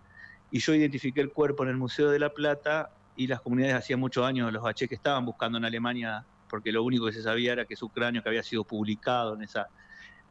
y 0.51 0.59
yo 0.59 0.75
identifiqué 0.75 1.23
el 1.23 1.31
cuerpo 1.31 1.63
en 1.63 1.71
el 1.71 1.79
Museo 1.79 2.11
de 2.11 2.19
la 2.19 2.29
Plata 2.29 2.91
y 3.17 3.27
las 3.27 3.41
comunidades 3.41 3.77
hacía 3.77 3.97
muchos 3.97 4.23
años, 4.27 4.53
los 4.53 4.67
H 4.67 4.87
que 4.87 4.95
estaban 4.95 5.25
buscando 5.25 5.57
en 5.57 5.65
Alemania, 5.65 6.27
porque 6.49 6.73
lo 6.73 6.83
único 6.83 7.07
que 7.07 7.13
se 7.13 7.23
sabía 7.23 7.53
era 7.53 7.65
que 7.65 7.77
su 7.77 7.89
cráneo 7.89 8.23
que 8.23 8.29
había 8.29 8.43
sido 8.43 8.65
publicado 8.65 9.35
en 9.35 9.43
esa 9.43 9.69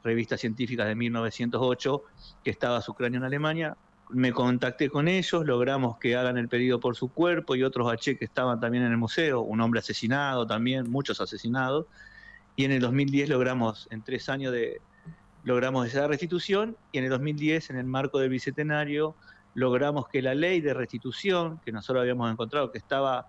revista 0.03 0.37
científica 0.37 0.85
de 0.85 0.95
1908, 0.95 2.03
que 2.43 2.51
estaba 2.51 2.81
su 2.81 2.93
cráneo 2.93 3.19
en 3.19 3.25
Alemania, 3.25 3.77
me 4.09 4.31
contacté 4.31 4.89
con 4.89 5.07
ellos, 5.07 5.45
logramos 5.45 5.97
que 5.97 6.15
hagan 6.15 6.37
el 6.37 6.47
pedido 6.47 6.79
por 6.79 6.95
su 6.95 7.09
cuerpo 7.09 7.55
y 7.55 7.63
otros 7.63 7.91
H 7.91 8.17
que 8.17 8.25
estaban 8.25 8.59
también 8.59 8.83
en 8.83 8.91
el 8.91 8.97
museo, 8.97 9.41
un 9.41 9.61
hombre 9.61 9.79
asesinado 9.79 10.45
también, 10.45 10.89
muchos 10.89 11.21
asesinados, 11.21 11.87
y 12.55 12.65
en 12.65 12.71
el 12.71 12.79
2010 12.81 13.29
logramos, 13.29 13.87
en 13.89 14.03
tres 14.03 14.29
años 14.29 14.53
de, 14.53 14.79
logramos 15.43 15.87
esa 15.87 16.07
restitución, 16.07 16.77
y 16.91 16.99
en 16.99 17.05
el 17.05 17.09
2010, 17.09 17.71
en 17.71 17.77
el 17.77 17.85
marco 17.85 18.19
del 18.19 18.29
Bicentenario, 18.29 19.15
logramos 19.55 20.07
que 20.07 20.21
la 20.21 20.35
ley 20.35 20.61
de 20.61 20.73
restitución, 20.73 21.59
que 21.65 21.71
nosotros 21.71 22.01
habíamos 22.01 22.31
encontrado 22.31 22.71
que 22.71 22.77
estaba 22.77 23.27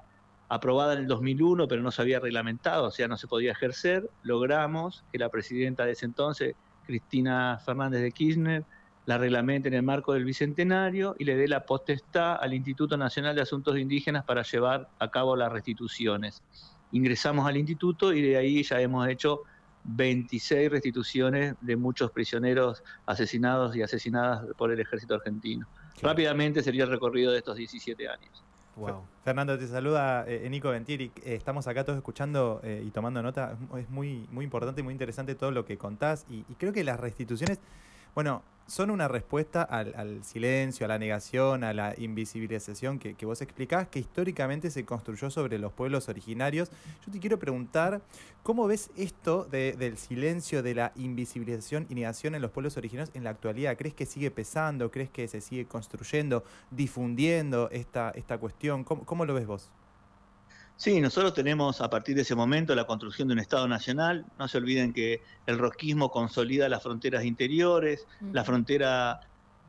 aprobada 0.48 0.94
en 0.94 1.00
el 1.00 1.06
2001, 1.06 1.68
pero 1.68 1.82
no 1.82 1.90
se 1.90 2.02
había 2.02 2.20
reglamentado, 2.20 2.86
o 2.86 2.90
sea, 2.90 3.08
no 3.08 3.16
se 3.16 3.26
podía 3.26 3.52
ejercer. 3.52 4.08
Logramos 4.22 5.04
que 5.12 5.18
la 5.18 5.28
presidenta 5.28 5.84
de 5.84 5.92
ese 5.92 6.06
entonces, 6.06 6.54
Cristina 6.86 7.58
Fernández 7.64 8.02
de 8.02 8.12
Kirchner, 8.12 8.64
la 9.06 9.18
reglamente 9.18 9.68
en 9.68 9.74
el 9.74 9.82
marco 9.82 10.12
del 10.12 10.24
Bicentenario 10.24 11.14
y 11.18 11.24
le 11.24 11.36
dé 11.36 11.46
la 11.46 11.64
potestad 11.64 12.38
al 12.40 12.54
Instituto 12.54 12.96
Nacional 12.96 13.36
de 13.36 13.42
Asuntos 13.42 13.78
Indígenas 13.78 14.24
para 14.24 14.42
llevar 14.42 14.88
a 14.98 15.10
cabo 15.10 15.36
las 15.36 15.52
restituciones. 15.52 16.42
Ingresamos 16.92 17.46
al 17.46 17.56
instituto 17.56 18.12
y 18.12 18.20
de 18.20 18.36
ahí 18.36 18.62
ya 18.64 18.80
hemos 18.80 19.08
hecho 19.08 19.42
26 19.84 20.70
restituciones 20.70 21.54
de 21.60 21.76
muchos 21.76 22.10
prisioneros 22.10 22.82
asesinados 23.06 23.76
y 23.76 23.82
asesinadas 23.82 24.44
por 24.56 24.72
el 24.72 24.80
ejército 24.80 25.14
argentino. 25.14 25.68
Rápidamente 26.02 26.62
sería 26.62 26.84
el 26.84 26.90
recorrido 26.90 27.30
de 27.30 27.38
estos 27.38 27.56
17 27.56 28.08
años. 28.08 28.45
Wow. 28.76 29.04
Fernando, 29.24 29.58
te 29.58 29.66
saluda 29.66 30.24
eh, 30.28 30.46
Nico 30.50 30.68
Ventieri. 30.68 31.10
Eh, 31.24 31.34
estamos 31.34 31.66
acá 31.66 31.82
todos 31.82 31.96
escuchando 31.96 32.60
eh, 32.62 32.84
y 32.86 32.90
tomando 32.90 33.22
nota. 33.22 33.56
Es 33.76 33.88
muy, 33.88 34.28
muy 34.30 34.44
importante 34.44 34.82
y 34.82 34.84
muy 34.84 34.92
interesante 34.92 35.34
todo 35.34 35.50
lo 35.50 35.64
que 35.64 35.78
contás. 35.78 36.26
y 36.28 36.42
creo 36.58 36.72
que 36.72 36.84
las 36.84 37.00
restituciones 37.00 37.58
bueno, 38.16 38.42
son 38.66 38.90
una 38.90 39.08
respuesta 39.08 39.62
al, 39.62 40.24
silencio, 40.24 40.86
a 40.86 40.88
la 40.88 40.98
negación, 40.98 41.64
a 41.64 41.72
la 41.72 41.94
invisibilización 41.96 42.98
que, 42.98 43.26
vos 43.26 43.40
explicás, 43.40 43.88
que 43.88 44.00
históricamente 44.00 44.70
se 44.70 44.84
construyó 44.84 45.30
sobre 45.30 45.58
los 45.58 45.72
pueblos 45.72 46.08
originarios. 46.08 46.70
Yo 47.04 47.12
te 47.12 47.20
quiero 47.20 47.38
preguntar, 47.38 48.00
¿cómo 48.42 48.66
ves 48.66 48.90
esto 48.96 49.44
del 49.44 49.96
silencio, 49.96 50.62
de 50.62 50.74
la 50.74 50.92
invisibilización 50.96 51.86
y 51.88 51.94
negación 51.94 52.34
en 52.34 52.42
los 52.42 52.50
pueblos 52.50 52.76
originarios 52.76 53.14
en 53.14 53.24
la 53.24 53.30
actualidad? 53.30 53.76
¿Crees 53.76 53.94
que 53.94 54.06
sigue 54.06 54.30
pesando? 54.30 54.90
¿Crees 54.90 55.10
que 55.10 55.28
se 55.28 55.40
sigue 55.40 55.66
construyendo, 55.66 56.44
difundiendo 56.70 57.70
esta, 57.70 58.10
esta 58.10 58.38
cuestión? 58.38 58.84
cómo 58.84 59.24
lo 59.24 59.34
ves 59.34 59.46
vos? 59.46 59.70
Sí, 60.76 61.00
nosotros 61.00 61.32
tenemos 61.32 61.80
a 61.80 61.88
partir 61.88 62.16
de 62.16 62.22
ese 62.22 62.34
momento 62.34 62.74
la 62.74 62.84
construcción 62.84 63.28
de 63.28 63.34
un 63.34 63.40
Estado 63.40 63.66
nacional. 63.66 64.26
No 64.38 64.46
se 64.46 64.58
olviden 64.58 64.92
que 64.92 65.22
el 65.46 65.58
rosquismo 65.58 66.10
consolida 66.10 66.68
las 66.68 66.82
fronteras 66.82 67.24
interiores, 67.24 68.06
la 68.32 68.44
frontera 68.44 69.20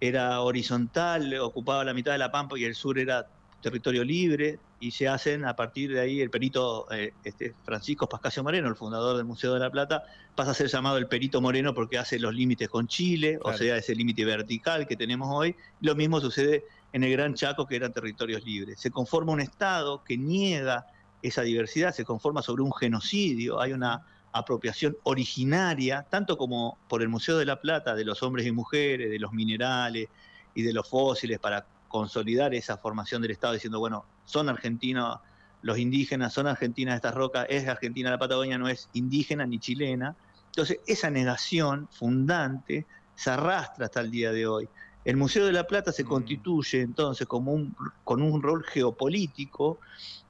era 0.02 0.42
horizontal, 0.42 1.34
ocupaba 1.40 1.86
la 1.86 1.94
mitad 1.94 2.12
de 2.12 2.18
la 2.18 2.32
Pampa 2.32 2.60
y 2.60 2.66
el 2.66 2.76
sur 2.76 3.00
era 3.00 3.28
territorio 3.62 4.04
libre, 4.04 4.60
y 4.80 4.92
se 4.92 5.08
hacen 5.08 5.46
a 5.46 5.56
partir 5.56 5.92
de 5.92 6.00
ahí 6.00 6.22
el 6.22 6.30
perito 6.30 6.86
eh, 6.92 7.14
este, 7.24 7.56
Francisco 7.64 8.08
Pascasio 8.08 8.44
Moreno, 8.44 8.68
el 8.68 8.76
fundador 8.76 9.18
del 9.18 9.26
Museo 9.26 9.54
de 9.54 9.60
la 9.60 9.72
Plata, 9.72 10.04
pasa 10.36 10.52
a 10.52 10.54
ser 10.54 10.68
llamado 10.68 10.98
el 10.98 11.08
perito 11.08 11.42
Moreno 11.42 11.74
porque 11.74 11.98
hace 11.98 12.20
los 12.20 12.34
límites 12.34 12.70
con 12.70 12.88
Chile, 12.88 13.40
o 13.42 13.54
sea, 13.54 13.78
ese 13.78 13.96
límite 13.96 14.24
vertical 14.24 14.86
que 14.86 14.96
tenemos 14.96 15.30
hoy. 15.32 15.56
Lo 15.82 15.96
mismo 15.96 16.20
sucede 16.20 16.66
en 16.94 17.04
el 17.04 17.12
Gran 17.12 17.34
Chaco, 17.34 17.66
que 17.66 17.76
eran 17.76 17.92
territorios 17.92 18.44
libres. 18.44 18.80
Se 18.80 18.92
conforma 18.92 19.34
un 19.34 19.42
Estado 19.42 20.04
que 20.04 20.18
niega 20.18 20.86
esa 21.22 21.42
diversidad 21.42 21.94
se 21.94 22.06
conforma 22.06 22.42
sobre 22.42 22.64
un 22.64 22.74
genocidio, 22.74 23.60
hay 23.60 23.74
una 23.74 24.06
apropiación 24.32 24.98
originaria, 25.04 26.06
tanto 26.10 26.38
como 26.38 26.78
por 26.88 27.02
el 27.02 27.10
Museo 27.10 27.38
de 27.38 27.46
la 27.46 27.60
Plata, 27.60 27.96
de 27.96 28.06
los 28.06 28.22
hombres 28.24 28.46
y 28.46 28.52
mujeres, 28.52 29.10
de 29.10 29.20
los 29.20 29.34
minerales 29.34 30.10
y 30.54 30.62
de 30.62 30.74
los 30.74 30.88
fósiles, 30.88 31.40
para 31.40 31.66
consolidar 31.88 32.54
esa 32.54 32.78
formación 32.78 33.22
del 33.22 33.32
Estado, 33.32 33.54
diciendo, 33.54 33.80
bueno, 33.80 34.06
son 34.26 34.50
argentinos 34.50 35.20
los 35.62 35.80
indígenas, 35.80 36.34
son 36.34 36.48
argentinas 36.48 36.96
estas 36.96 37.16
rocas, 37.16 37.48
es 37.50 37.68
argentina 37.68 38.12
la 38.12 38.20
Patagonia, 38.20 38.58
no 38.58 38.68
es 38.68 38.90
indígena 38.94 39.46
ni 39.46 39.60
chilena. 39.60 40.16
Entonces, 40.48 40.80
esa 40.88 41.10
negación 41.10 41.88
fundante 41.92 42.86
se 43.16 43.32
arrastra 43.32 43.86
hasta 43.86 44.02
el 44.02 44.12
día 44.12 44.32
de 44.32 44.48
hoy. 44.48 44.70
El 45.08 45.16
Museo 45.16 45.46
de 45.46 45.54
la 45.54 45.66
Plata 45.66 45.94
se 45.94 46.04
mm. 46.04 46.08
constituye 46.08 46.82
entonces 46.82 47.26
como 47.28 47.54
un, 47.54 47.74
con 48.04 48.22
un 48.22 48.42
rol 48.42 48.66
geopolítico 48.66 49.80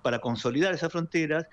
para 0.04 0.20
consolidar 0.20 0.72
esas 0.72 0.92
fronteras 0.92 1.48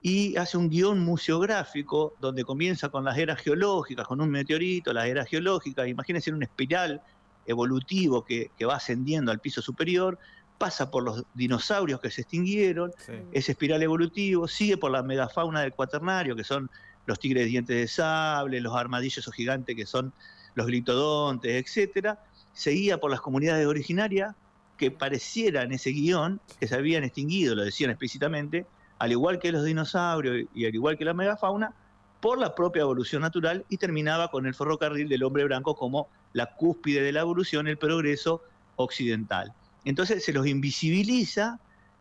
y 0.00 0.36
hace 0.36 0.56
un 0.56 0.70
guion 0.70 1.00
museográfico 1.00 2.14
donde 2.20 2.44
comienza 2.44 2.88
con 2.88 3.02
las 3.04 3.18
eras 3.18 3.40
geológicas, 3.40 4.06
con 4.06 4.20
un 4.20 4.30
meteorito, 4.30 4.92
las 4.92 5.06
eras 5.06 5.26
geológicas, 5.26 5.88
imagínense 5.88 6.30
un 6.30 6.44
espiral 6.44 7.02
evolutivo 7.46 8.24
que, 8.24 8.52
va 8.64 8.76
ascendiendo 8.76 9.32
al 9.32 9.40
piso 9.40 9.60
superior, 9.60 10.16
pasa 10.56 10.88
por 10.88 11.02
los 11.02 11.24
dinosaurios 11.34 11.98
que 11.98 12.12
se 12.12 12.20
extinguieron, 12.20 12.92
ese 13.32 13.52
espiral 13.52 13.82
evolutivo, 13.82 14.46
sigue 14.46 14.76
por 14.76 14.92
la 14.92 15.02
megafauna 15.02 15.62
del 15.62 15.72
cuaternario, 15.72 16.36
que 16.36 16.44
son 16.44 16.70
los 17.06 17.18
tigres 17.18 17.42
de 17.42 17.48
dientes 17.48 17.76
de 17.76 17.88
sable, 17.88 18.60
los 18.60 18.76
armadillos 18.76 19.26
o 19.26 19.32
gigantes 19.32 19.74
que 19.74 19.84
son 19.84 20.12
los 20.54 20.66
glitodontes, 20.68 21.64
etcétera, 21.64 22.20
seguía 22.58 22.98
por 22.98 23.12
las 23.12 23.20
comunidades 23.20 23.64
originarias 23.68 24.34
que 24.76 24.90
pareciera 24.90 25.62
en 25.62 25.70
ese 25.70 25.90
guion 25.90 26.40
que 26.58 26.66
se 26.66 26.74
habían 26.74 27.04
extinguido, 27.04 27.54
lo 27.54 27.62
decían 27.62 27.90
explícitamente, 27.90 28.66
al 28.98 29.12
igual 29.12 29.38
que 29.38 29.52
los 29.52 29.64
dinosaurios 29.64 30.48
y 30.52 30.66
al 30.66 30.74
igual 30.74 30.98
que 30.98 31.04
la 31.04 31.14
megafauna, 31.14 31.72
por 32.20 32.36
la 32.36 32.56
propia 32.56 32.82
evolución 32.82 33.22
natural 33.22 33.64
y 33.68 33.76
terminaba 33.76 34.32
con 34.32 34.44
el 34.44 34.56
ferrocarril 34.56 35.08
del 35.08 35.22
hombre 35.22 35.44
blanco 35.44 35.76
como 35.76 36.08
la 36.32 36.56
cúspide 36.56 37.00
de 37.00 37.12
la 37.12 37.20
evolución, 37.20 37.68
el 37.68 37.78
progreso 37.78 38.42
occidental. 38.74 39.52
Entonces 39.84 40.24
se 40.24 40.32
los 40.32 40.44
invisibiliza 40.44 41.60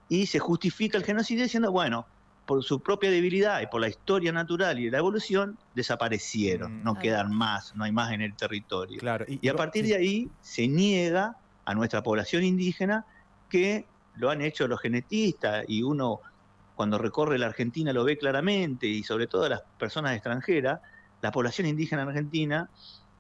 y 0.10 0.26
se 0.26 0.40
justifica 0.40 0.98
el 0.98 1.04
genocidio 1.04 1.44
diciendo, 1.44 1.72
bueno, 1.72 2.08
por 2.48 2.64
su 2.64 2.80
propia 2.80 3.12
debilidad 3.12 3.62
y 3.62 3.68
por 3.68 3.82
la 3.82 3.90
historia 3.90 4.32
natural 4.32 4.80
y 4.80 4.90
la 4.90 4.98
evolución, 4.98 5.60
desaparecieron, 5.76 6.80
mm. 6.80 6.84
no 6.84 6.96
quedan 6.96 7.32
más, 7.32 7.76
no 7.76 7.84
hay 7.84 7.92
más 7.92 8.12
en 8.14 8.22
el 8.22 8.34
territorio. 8.36 9.00
y, 9.28 9.48
a 9.50 9.54
partir 9.54 9.86
de 9.86 9.96
ahí 9.96 10.30
se 10.42 10.68
niega 10.68 11.36
a 11.66 11.76
nuestra 11.76 12.02
población 12.02 12.44
indígena 12.44 13.06
que 13.50 13.86
lo 14.16 14.30
han 14.30 14.42
hecho 14.42 14.68
los 14.68 14.80
genetistas 14.80 15.66
y 15.68 15.84
uno 15.84 16.22
cuando 16.76 16.98
recorre 16.98 17.38
la 17.38 17.48
Argentina 17.48 17.92
lo 17.92 18.06
ve 18.06 18.18
claramente 18.18 18.88
y 18.88 19.04
sobre 19.04 19.28
todo 19.28 19.50
las 19.50 19.64
personas 19.78 20.14
extranjeras, 20.14 20.80
la 21.22 21.32
población 21.32 21.68
indígena 21.68 22.04
en 22.04 22.08
Argentina 22.08 22.70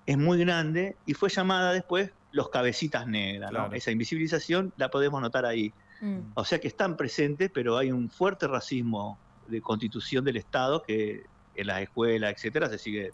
es 0.05 0.17
muy 0.17 0.39
grande 0.39 0.96
y 1.05 1.15
fue 1.15 1.29
llamada 1.29 1.74
después 1.74 2.12
los 2.31 2.50
cabecitas 2.50 3.07
negras. 3.07 3.51
Esa 3.74 3.91
invisibilización 3.91 4.74
la 4.77 4.89
podemos 4.89 5.22
notar 5.22 5.46
ahí. 5.46 5.74
Mm. 6.01 6.19
O 6.35 6.45
sea 6.45 6.59
que 6.59 6.67
están 6.67 6.97
presentes, 6.97 7.49
pero 7.53 7.77
hay 7.77 7.91
un 7.91 8.09
fuerte 8.09 8.47
racismo 8.47 9.17
de 9.47 9.61
constitución 9.61 10.23
del 10.25 10.37
Estado 10.37 10.83
que 10.83 11.23
en 11.55 11.67
las 11.67 11.81
escuelas, 11.81 12.33
etcétera, 12.33 12.69
se 12.69 12.77
sigue 12.77 13.11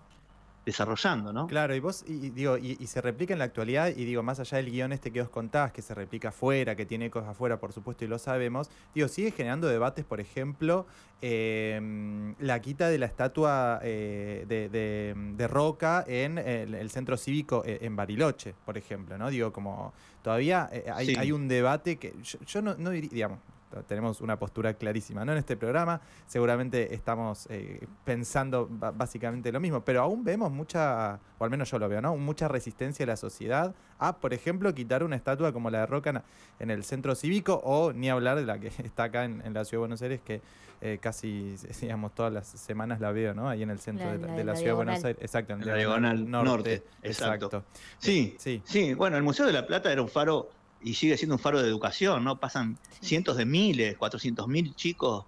desarrollando, 0.65 1.33
¿no? 1.33 1.47
Claro, 1.47 1.75
y 1.75 1.79
vos, 1.79 2.03
y, 2.07 2.29
digo, 2.29 2.57
y, 2.57 2.75
se 2.87 3.01
replica 3.01 3.33
en 3.33 3.39
la 3.39 3.45
actualidad, 3.45 3.89
y 3.89 4.05
digo, 4.05 4.23
más 4.23 4.39
allá 4.39 4.57
del 4.57 4.71
guion 4.71 4.93
este 4.93 5.11
que 5.11 5.21
os 5.21 5.29
contás, 5.29 5.71
que 5.71 5.81
se 5.81 5.93
replica 5.93 6.29
afuera, 6.29 6.75
que 6.75 6.85
tiene 6.85 7.09
cosas 7.09 7.31
afuera, 7.31 7.59
por 7.59 7.73
supuesto, 7.73 8.05
y 8.05 8.07
lo 8.07 8.17
sabemos, 8.17 8.69
digo, 8.95 9.07
sigue 9.07 9.31
generando 9.31 9.67
debates, 9.67 10.05
por 10.05 10.21
ejemplo, 10.21 10.85
em, 11.21 12.35
la 12.39 12.61
quita 12.61 12.89
de 12.89 12.97
la 12.97 13.07
estatua 13.07 13.79
eh, 13.83 14.45
de, 14.47 15.47
Roca 15.47 16.03
en 16.07 16.37
el, 16.37 16.89
centro 16.89 17.17
cívico 17.17 17.63
eh, 17.65 17.79
en 17.81 17.95
Bariloche, 17.95 18.55
por 18.65 18.77
ejemplo, 18.77 19.17
¿no? 19.17 19.29
Digo, 19.29 19.51
como 19.51 19.93
todavía 20.21 20.69
eh, 20.71 20.85
hay, 20.91 21.31
un 21.31 21.47
debate 21.47 21.97
que 21.97 22.13
yo, 22.23 22.39
yo 22.45 22.61
no, 22.61 22.75
no 22.75 22.91
diría, 22.91 23.09
digamos, 23.11 23.39
tenemos 23.81 24.21
una 24.21 24.37
postura 24.37 24.73
clarísima. 24.75 25.25
No 25.25 25.31
en 25.31 25.37
este 25.39 25.57
programa, 25.57 26.01
seguramente 26.27 26.93
estamos 26.93 27.47
eh, 27.49 27.85
pensando 28.05 28.67
básicamente 28.69 29.51
lo 29.51 29.59
mismo, 29.59 29.83
pero 29.83 30.01
aún 30.01 30.23
vemos 30.23 30.51
mucha, 30.51 31.19
o 31.37 31.43
al 31.43 31.49
menos 31.49 31.69
yo 31.71 31.79
lo 31.79 31.89
veo, 31.89 32.01
¿no? 32.01 32.15
Mucha 32.17 32.47
resistencia 32.47 33.05
de 33.05 33.11
la 33.11 33.17
sociedad 33.17 33.73
a, 33.99 34.17
por 34.17 34.33
ejemplo, 34.33 34.73
quitar 34.73 35.03
una 35.03 35.15
estatua 35.15 35.53
como 35.53 35.69
la 35.69 35.81
de 35.81 35.85
Roca 35.85 36.23
en 36.59 36.69
el 36.69 36.83
centro 36.83 37.15
cívico 37.15 37.61
o 37.63 37.93
ni 37.93 38.09
hablar 38.09 38.37
de 38.37 38.45
la 38.45 38.59
que 38.59 38.67
está 38.83 39.05
acá 39.05 39.25
en, 39.25 39.41
la 39.53 39.65
ciudad 39.65 39.71
de 39.71 39.77
Buenos 39.77 40.01
Aires, 40.01 40.21
que 40.21 40.41
eh, 40.81 40.97
casi, 41.01 41.55
digamos, 41.81 42.13
todas 42.13 42.33
las 42.33 42.47
semanas 42.47 42.99
la 42.99 43.11
veo, 43.11 43.33
¿no? 43.33 43.47
Ahí 43.47 43.63
en 43.63 43.69
el 43.69 43.79
centro 43.79 44.11
de, 44.11 44.43
la, 44.43 44.55
ciudad 44.55 44.71
de 44.71 44.73
Buenos 44.73 45.03
Aires. 45.03 45.21
Exacto, 45.21 45.53
en 45.53 45.65
la 45.65 45.75
diagonal 45.75 46.29
norte. 46.29 46.83
exacto. 47.01 47.63
Sí, 47.99 48.35
sí, 48.37 48.61
sí. 48.65 48.93
Bueno, 48.93 49.15
el 49.15 49.23
Museo 49.23 49.45
de 49.45 49.53
la 49.53 49.65
Plata 49.65 49.91
era 49.91 50.01
un 50.01 50.09
faro 50.09 50.49
y 50.83 50.93
sigue 50.95 51.17
siendo 51.17 51.35
un 51.35 51.39
faro 51.39 51.61
de 51.61 51.67
educación, 51.67 52.23
¿no? 52.23 52.39
Pasan 52.39 52.77
cientos 53.01 53.37
de 53.37 53.45
miles, 53.45 53.97
400 53.97 54.47
mil 54.47 54.75
chicos 54.75 55.25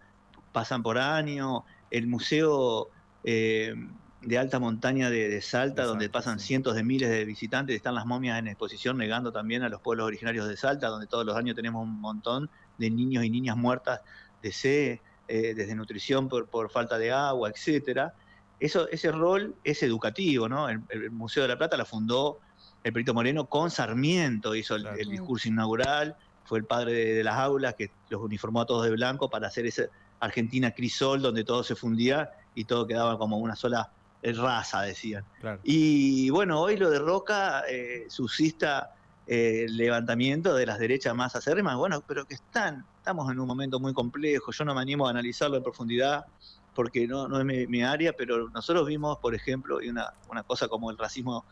pasan 0.52 0.84
por 0.84 0.98
año. 0.98 1.66
El 1.90 2.08
museo 2.08 2.90
eh, 3.24 3.74
de 4.22 4.38
alta 4.38 4.60
montaña 4.60 5.10
de, 5.10 5.42
Salta, 5.42 5.84
donde 5.84 6.10
pasan 6.10 6.40
cientos 6.40 6.76
de 6.76 6.84
miles 6.84 7.10
de 7.10 7.26
visitantes, 7.26 7.76
están 7.76 7.96
las 7.96 8.06
momias 8.06 8.38
en 8.40 8.48
exposición, 8.48 8.98
negando 8.98 9.32
también 9.32 9.64
a 9.64 9.70
los 9.70 9.82
pueblos 9.82 10.08
originarios 10.08 10.48
de 10.48 10.58
Salta, 10.58 10.88
donde 10.88 11.08
todos 11.08 11.26
los 11.26 11.36
años 11.38 11.56
tenemos 11.56 11.84
un 11.84 12.02
montón 12.02 12.50
de 12.78 12.90
niños 12.90 13.24
y 13.24 13.30
niñas 13.30 13.56
muertas 13.56 14.02
de 14.42 14.52
sed, 14.52 15.00
eh, 15.28 15.54
desde 15.56 15.76
nutrición 15.76 16.28
por, 16.28 16.48
por, 16.48 16.70
falta 16.70 16.98
de 16.98 17.12
agua, 17.12 17.50
etcétera. 17.50 18.14
Eso, 18.60 18.88
ese 18.90 19.12
rol 19.12 19.56
es 19.64 19.84
educativo, 19.84 20.48
¿no? 20.50 20.70
El, 20.70 20.82
el 20.90 21.12
Museo 21.12 21.44
de 21.44 21.50
la 21.50 21.58
Plata 21.58 21.78
la 21.78 21.86
fundó 21.86 22.40
el 22.86 22.94
Perito 22.94 23.16
Moreno 23.16 23.48
con 23.48 23.72
Sarmiento 23.72 24.54
hizo 24.54 24.76
el, 24.76 25.10
discurso 25.10 25.48
inaugural, 25.48 26.16
fue 26.44 26.60
el 26.60 26.66
padre 26.66 27.16
de, 27.16 27.24
las 27.24 27.36
aulas 27.40 27.74
que 27.74 27.90
los 28.10 28.22
uniformó 28.22 28.62
a 28.62 28.68
todos 28.68 28.86
de 28.86 28.92
blanco 28.92 29.28
para 29.28 29.48
hacer 29.48 29.66
esa 29.66 29.86
Argentina 30.20 30.70
crisol 30.70 31.20
donde 31.20 31.44
todo 31.44 31.64
se 31.64 31.76
fundía 31.76 32.30
y 32.54 32.66
todo 32.66 32.86
quedaba 32.86 33.18
como 33.18 33.40
una 33.40 33.56
sola 33.56 33.90
raza, 34.22 34.84
decían. 34.84 35.26
Y 35.64 36.30
bueno, 36.30 36.62
hoy 36.62 36.78
lo 36.78 36.92
de 36.92 37.00
Roca 37.00 37.64
eh, 37.68 38.06
subsista 38.08 38.94
eh, 39.26 39.64
el 39.66 39.78
levantamiento 39.78 40.54
de 40.54 40.68
las 40.68 40.78
derechas 40.78 41.16
más 41.16 41.36
acérrimas, 41.36 41.78
bueno, 41.78 42.04
pero 42.08 42.26
que 42.26 42.36
están 42.36 42.86
estamos 43.00 43.32
en 43.32 43.40
un 43.40 43.48
momento 43.48 43.80
muy 43.80 43.94
complejo, 43.94 44.52
yo 44.52 44.64
no 44.64 44.76
me 44.76 44.82
animo 44.82 45.08
a 45.08 45.10
analizarlo 45.10 45.58
en 45.58 45.64
profundidad 45.64 46.28
porque 46.76 47.08
no, 47.08 47.28
no 47.28 47.40
es 47.40 47.46
mi, 47.46 47.66
mi 47.66 47.82
área, 47.82 48.14
pero 48.14 48.48
nosotros 48.50 48.86
vimos, 48.86 49.18
por 49.18 49.34
ejemplo, 49.34 49.82
y 49.82 49.90
una, 49.90 50.14
una 50.30 50.44
cosa 50.44 50.68
como 50.68 50.92
el 50.92 51.00
racismo 51.00 51.46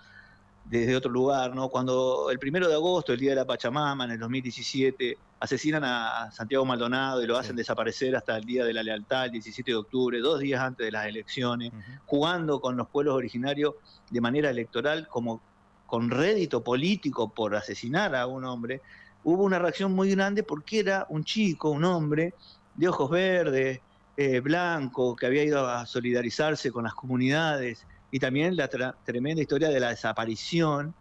desde 0.65 0.95
otro 0.95 1.11
lugar, 1.11 1.53
¿no? 1.53 1.69
Cuando 1.69 2.29
el 2.31 2.39
primero 2.39 2.67
de 2.67 2.75
agosto, 2.75 3.13
el 3.13 3.19
día 3.19 3.31
de 3.31 3.35
la 3.37 3.45
Pachamama, 3.45 4.05
en 4.05 4.11
el 4.11 4.19
2017, 4.19 5.17
asesinan 5.39 5.83
a 5.83 6.31
Santiago 6.31 6.65
Maldonado 6.65 7.21
y 7.21 7.27
lo 7.27 7.37
hacen 7.37 7.55
desaparecer 7.55 8.15
hasta 8.15 8.37
el 8.37 8.45
día 8.45 8.63
de 8.63 8.73
la 8.73 8.81
lealtad, 8.81 9.25
el 9.25 9.31
17 9.31 9.71
de 9.71 9.75
octubre, 9.75 10.19
dos 10.19 10.39
días 10.39 10.61
antes 10.61 10.85
de 10.85 10.91
las 10.91 11.05
elecciones, 11.05 11.71
jugando 12.05 12.61
con 12.61 12.77
los 12.77 12.87
pueblos 12.87 13.15
originarios 13.15 13.73
de 14.09 14.21
manera 14.21 14.49
electoral, 14.49 15.07
como 15.09 15.41
con 15.85 16.09
rédito 16.09 16.63
político 16.63 17.29
por 17.29 17.55
asesinar 17.55 18.15
a 18.15 18.25
un 18.25 18.45
hombre, 18.45 18.81
hubo 19.23 19.43
una 19.43 19.59
reacción 19.59 19.93
muy 19.93 20.11
grande 20.11 20.43
porque 20.43 20.79
era 20.79 21.05
un 21.09 21.23
chico, 21.23 21.69
un 21.69 21.83
hombre 21.83 22.33
de 22.75 22.87
ojos 22.87 23.09
verdes, 23.09 23.81
eh, 24.15 24.39
blanco, 24.39 25.15
que 25.15 25.25
había 25.25 25.43
ido 25.43 25.67
a 25.67 25.85
solidarizarse 25.85 26.71
con 26.71 26.85
las 26.85 26.93
comunidades 26.93 27.85
y 28.13 28.19
también 28.19 28.55
la 28.55 28.69
tra- 28.69 28.95
tremenda 29.03 29.41
historia 29.41 29.69
de 29.69 29.79
la 29.79 29.89
desaparición. 29.89 30.93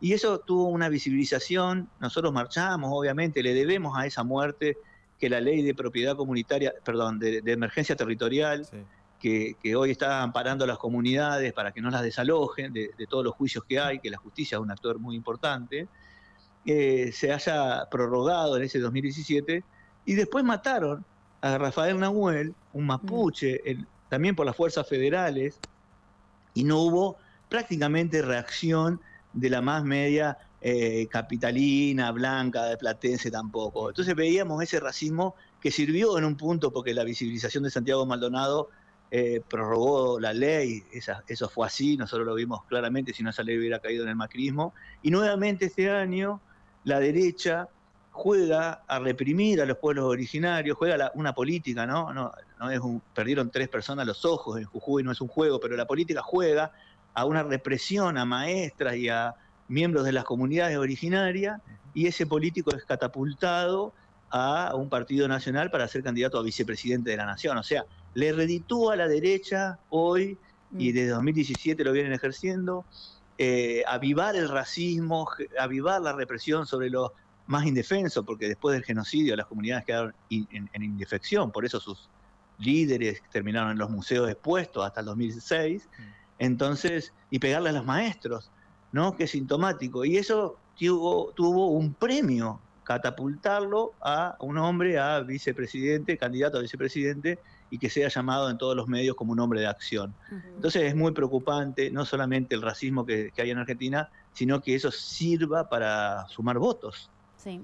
Y 0.00 0.12
eso 0.12 0.38
tuvo 0.38 0.68
una 0.68 0.88
visibilización, 0.88 1.90
nosotros 1.98 2.32
marchamos, 2.32 2.90
obviamente, 2.94 3.42
le 3.42 3.54
debemos 3.54 3.98
a 3.98 4.06
esa 4.06 4.22
muerte 4.22 4.76
que 5.18 5.28
la 5.28 5.40
ley 5.40 5.62
de 5.62 5.74
propiedad 5.74 6.14
comunitaria, 6.14 6.72
perdón, 6.84 7.18
de, 7.18 7.42
de 7.42 7.52
emergencia 7.52 7.96
territorial, 7.96 8.64
Sí. 8.66 8.76
que, 9.18 9.56
que 9.60 9.74
hoy 9.74 9.90
está 9.90 10.22
amparando 10.22 10.62
a 10.64 10.68
las 10.68 10.78
comunidades 10.78 11.52
para 11.52 11.72
que 11.72 11.80
no 11.82 11.90
las 11.90 12.02
desalojen 12.02 12.72
de, 12.72 12.90
de 12.96 13.06
todos 13.08 13.24
los 13.24 13.34
juicios 13.34 13.64
que 13.68 13.80
hay, 13.80 13.98
que 13.98 14.08
la 14.08 14.16
justicia 14.18 14.56
es 14.56 14.62
un 14.62 14.70
actor 14.70 15.00
muy 15.00 15.16
importante, 15.16 15.88
eh, 16.66 17.10
se 17.12 17.32
haya 17.32 17.84
prorrogado 17.90 18.56
en 18.56 18.62
ese 18.62 18.78
2017 18.78 19.64
y 20.04 20.14
después 20.14 20.44
mataron 20.44 21.04
a 21.40 21.58
Rafael 21.58 21.98
Nahuel, 21.98 22.54
un 22.72 22.86
mapuche, 22.86 23.60
el- 23.68 23.86
también 24.08 24.36
por 24.36 24.46
las 24.46 24.54
fuerzas 24.56 24.88
federales, 24.88 25.58
y 26.54 26.64
no 26.64 26.78
hubo 26.80 27.16
prácticamente 27.48 28.22
reacción 28.22 29.00
de 29.32 29.50
la 29.50 29.60
más 29.60 29.84
media 29.84 30.38
eh, 30.60 31.06
capitalina, 31.10 32.10
blanca, 32.12 32.64
de 32.64 32.76
platense 32.76 33.30
tampoco. 33.30 33.88
Entonces 33.90 34.14
veíamos 34.14 34.62
ese 34.62 34.80
racismo 34.80 35.34
que 35.60 35.70
sirvió 35.70 36.18
en 36.18 36.24
un 36.24 36.36
punto 36.36 36.72
porque 36.72 36.94
la 36.94 37.04
visibilización 37.04 37.64
de 37.64 37.70
Santiago 37.70 38.06
Maldonado 38.06 38.68
eh, 39.10 39.40
prorrogó 39.48 40.20
la 40.20 40.32
ley, 40.32 40.84
eso 41.26 41.48
fue 41.48 41.66
así, 41.66 41.96
nosotros 41.96 42.26
lo 42.26 42.34
vimos 42.34 42.64
claramente, 42.66 43.12
si 43.12 43.22
no 43.22 43.30
esa 43.30 43.42
ley 43.42 43.58
hubiera 43.58 43.80
caído 43.80 44.04
en 44.04 44.10
el 44.10 44.16
macrismo, 44.16 44.72
y 45.02 45.10
nuevamente 45.10 45.64
este 45.64 45.90
año 45.90 46.40
la 46.84 47.00
derecha 47.00 47.68
juega 48.10 48.82
a 48.86 48.98
reprimir 48.98 49.60
a 49.62 49.66
los 49.66 49.78
pueblos 49.78 50.04
originarios, 50.04 50.76
juega 50.76 50.96
la- 50.96 51.12
una 51.14 51.32
política, 51.32 51.86
¿no? 51.86 52.12
No, 52.12 52.32
no 52.58 52.70
es 52.70 52.80
un, 52.80 53.00
perdieron 53.14 53.50
tres 53.50 53.68
personas 53.68 54.06
los 54.06 54.24
ojos 54.24 54.58
en 54.58 54.64
Jujuy, 54.64 55.02
no 55.02 55.12
es 55.12 55.20
un 55.20 55.28
juego, 55.28 55.60
pero 55.60 55.76
la 55.76 55.86
política 55.86 56.20
juega 56.22 56.72
a 57.14 57.24
una 57.24 57.42
represión 57.42 58.18
a 58.18 58.24
maestras 58.24 58.96
y 58.96 59.08
a 59.08 59.34
miembros 59.68 60.04
de 60.04 60.12
las 60.12 60.24
comunidades 60.24 60.76
originarias, 60.76 61.60
y 61.94 62.06
ese 62.06 62.26
político 62.26 62.74
es 62.74 62.84
catapultado 62.84 63.94
a 64.30 64.74
un 64.74 64.88
partido 64.88 65.26
nacional 65.26 65.70
para 65.70 65.88
ser 65.88 66.02
candidato 66.02 66.38
a 66.38 66.42
vicepresidente 66.42 67.10
de 67.10 67.16
la 67.16 67.26
nación. 67.26 67.58
O 67.58 67.62
sea, 67.62 67.84
le 68.14 68.32
reditúa 68.32 68.94
a 68.94 68.96
la 68.96 69.08
derecha 69.08 69.78
hoy, 69.88 70.38
y 70.76 70.90
Mm. 70.90 70.94
desde 70.94 71.08
2017 71.08 71.84
lo 71.84 71.92
vienen 71.92 72.12
ejerciendo, 72.12 72.86
eh, 73.38 73.82
avivar 73.86 74.36
el 74.36 74.48
racismo, 74.48 75.28
avivar 75.58 76.00
la 76.00 76.12
represión 76.12 76.66
sobre 76.66 76.90
los 76.90 77.10
más 77.50 77.66
indefensos, 77.66 78.24
porque 78.24 78.48
después 78.48 78.74
del 78.74 78.84
genocidio 78.84 79.36
las 79.36 79.46
comunidades 79.46 79.84
quedaron 79.84 80.14
in- 80.28 80.48
en, 80.52 80.70
en 80.72 80.82
indefección, 80.82 81.50
por 81.50 81.64
eso 81.64 81.80
sus 81.80 82.08
líderes 82.58 83.22
terminaron 83.32 83.72
en 83.72 83.78
los 83.78 83.90
museos 83.90 84.28
expuestos 84.30 84.84
hasta 84.84 85.00
el 85.00 85.06
2006, 85.06 85.88
entonces, 86.38 87.12
y 87.30 87.38
pegarle 87.38 87.70
a 87.70 87.72
los 87.72 87.84
maestros, 87.84 88.50
¿no? 88.92 89.14
Que 89.16 89.24
es 89.24 89.30
sintomático. 89.32 90.04
Y 90.04 90.16
eso 90.16 90.58
tuvo, 90.78 91.32
tuvo 91.34 91.68
un 91.72 91.94
premio, 91.94 92.60
catapultarlo 92.84 93.92
a 94.02 94.36
un 94.40 94.58
hombre 94.58 94.98
a 94.98 95.20
vicepresidente, 95.20 96.16
candidato 96.18 96.58
a 96.58 96.60
vicepresidente, 96.62 97.38
y 97.70 97.78
que 97.78 97.88
sea 97.90 98.08
llamado 98.08 98.50
en 98.50 98.58
todos 98.58 98.74
los 98.76 98.88
medios 98.88 99.14
como 99.16 99.32
un 99.32 99.40
hombre 99.40 99.60
de 99.60 99.66
acción. 99.68 100.14
Entonces 100.56 100.82
es 100.82 100.96
muy 100.96 101.12
preocupante 101.12 101.90
no 101.90 102.04
solamente 102.04 102.54
el 102.54 102.62
racismo 102.62 103.04
que, 103.06 103.30
que 103.34 103.42
hay 103.42 103.50
en 103.50 103.58
Argentina, 103.58 104.08
sino 104.32 104.60
que 104.60 104.74
eso 104.74 104.90
sirva 104.90 105.68
para 105.68 106.26
sumar 106.28 106.58
votos. 106.58 107.10
Sí. 107.42 107.60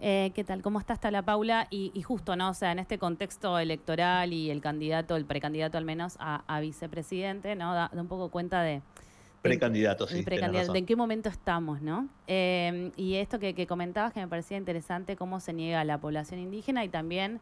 Eh, 0.00 0.30
¿Qué 0.34 0.42
tal? 0.44 0.62
¿Cómo 0.62 0.78
está 0.80 0.92
hasta 0.94 1.10
la 1.10 1.22
Paula? 1.22 1.66
Y, 1.70 1.90
y 1.92 2.02
justo, 2.02 2.34
¿no? 2.36 2.50
O 2.50 2.54
sea, 2.54 2.72
en 2.72 2.78
este 2.78 2.98
contexto 2.98 3.58
electoral 3.58 4.32
y 4.32 4.50
el 4.50 4.60
candidato, 4.60 5.16
el 5.16 5.24
precandidato 5.24 5.76
al 5.76 5.84
menos 5.84 6.16
a, 6.20 6.44
a 6.46 6.60
vicepresidente, 6.60 7.54
¿no? 7.56 7.74
Da, 7.74 7.90
da 7.92 8.00
un 8.00 8.08
poco 8.08 8.30
cuenta 8.30 8.62
de... 8.62 8.74
de- 8.74 8.82
Precandidato, 9.42 10.06
sí. 10.06 10.22
precandidato, 10.22 10.74
en 10.74 10.86
qué 10.86 10.96
momento 10.96 11.28
estamos, 11.28 11.82
¿no? 11.82 12.08
Eh, 12.26 12.90
y 12.96 13.16
esto 13.16 13.38
que, 13.38 13.54
que 13.54 13.66
comentabas 13.66 14.12
que 14.12 14.20
me 14.20 14.28
parecía 14.28 14.56
interesante, 14.56 15.14
cómo 15.16 15.40
se 15.40 15.52
niega 15.52 15.80
a 15.80 15.84
la 15.84 15.98
población 15.98 16.40
indígena 16.40 16.84
y 16.84 16.88
también 16.88 17.40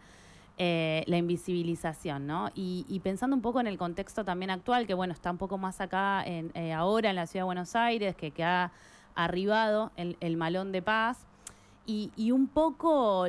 eh, 0.59 1.05
la 1.07 1.19
invisibilización, 1.19 2.27
¿no? 2.27 2.51
Y, 2.55 2.87
y 2.89 3.01
pensando 3.01 3.37
un 3.37 3.43
poco 3.43 3.61
en 3.61 3.67
el 3.67 3.77
contexto 3.79 4.25
también 4.25 4.51
actual, 4.51 4.87
que 4.87 4.95
bueno, 4.95 5.13
está 5.13 5.31
un 5.31 5.39
poco 5.39 5.59
más 5.59 5.81
acá 5.83 6.25
en, 6.27 6.51
eh, 6.55 6.73
ahora 6.73 7.11
en 7.11 7.17
la 7.17 7.27
ciudad 7.27 7.43
de 7.43 7.47
Buenos 7.47 7.77
Aires, 7.77 8.17
que, 8.17 8.31
que 8.31 8.43
ha 8.45 8.73
arribado 9.15 9.93
el, 9.97 10.17
el 10.21 10.37
malón 10.39 10.73
de 10.73 10.81
paz. 10.83 11.27
Y, 11.87 12.11
y 12.17 12.33
un 12.33 12.49
poco, 12.49 13.27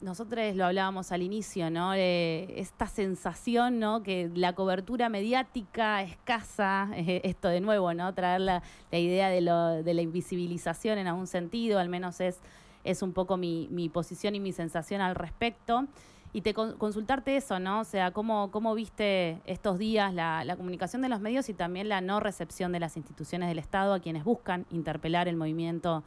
nosotros 0.00 0.56
lo 0.56 0.64
hablábamos 0.66 1.12
al 1.12 1.22
inicio, 1.22 1.70
¿no? 1.70 1.94
Eh, 1.94 2.58
esta 2.60 2.86
sensación, 2.86 3.78
¿no? 3.78 4.02
Que 4.02 4.30
la 4.34 4.54
cobertura 4.54 5.08
mediática 5.08 6.02
escasa, 6.02 6.88
eh, 6.94 7.20
esto 7.24 7.48
de 7.48 7.60
nuevo, 7.60 7.94
¿no? 7.94 8.12
Traer 8.14 8.40
la, 8.40 8.62
la 8.90 8.98
idea 8.98 9.28
de, 9.28 9.40
lo, 9.40 9.82
de 9.82 9.94
la 9.94 10.02
invisibilización 10.02 10.98
en 10.98 11.06
algún 11.06 11.26
sentido, 11.26 11.78
al 11.78 11.88
menos 11.88 12.20
es, 12.20 12.40
es 12.82 13.02
un 13.02 13.12
poco 13.12 13.36
mi, 13.36 13.68
mi 13.70 13.88
posición 13.88 14.34
y 14.34 14.40
mi 14.40 14.52
sensación 14.52 15.00
al 15.00 15.14
respecto. 15.14 15.86
Y 16.32 16.42
te 16.42 16.54
con- 16.54 16.76
consultarte 16.78 17.36
eso, 17.36 17.58
¿no? 17.58 17.80
O 17.80 17.84
sea, 17.84 18.12
¿cómo, 18.12 18.50
cómo 18.52 18.74
viste 18.74 19.40
estos 19.46 19.78
días 19.78 20.14
la, 20.14 20.44
la 20.44 20.56
comunicación 20.56 21.02
de 21.02 21.08
los 21.08 21.20
medios 21.20 21.48
y 21.48 21.54
también 21.54 21.88
la 21.88 22.00
no 22.00 22.20
recepción 22.20 22.70
de 22.70 22.78
las 22.78 22.96
instituciones 22.96 23.48
del 23.48 23.58
Estado 23.58 23.94
a 23.94 23.98
quienes 24.00 24.22
buscan 24.22 24.64
interpelar 24.70 25.26
el 25.26 25.36
movimiento 25.36 26.04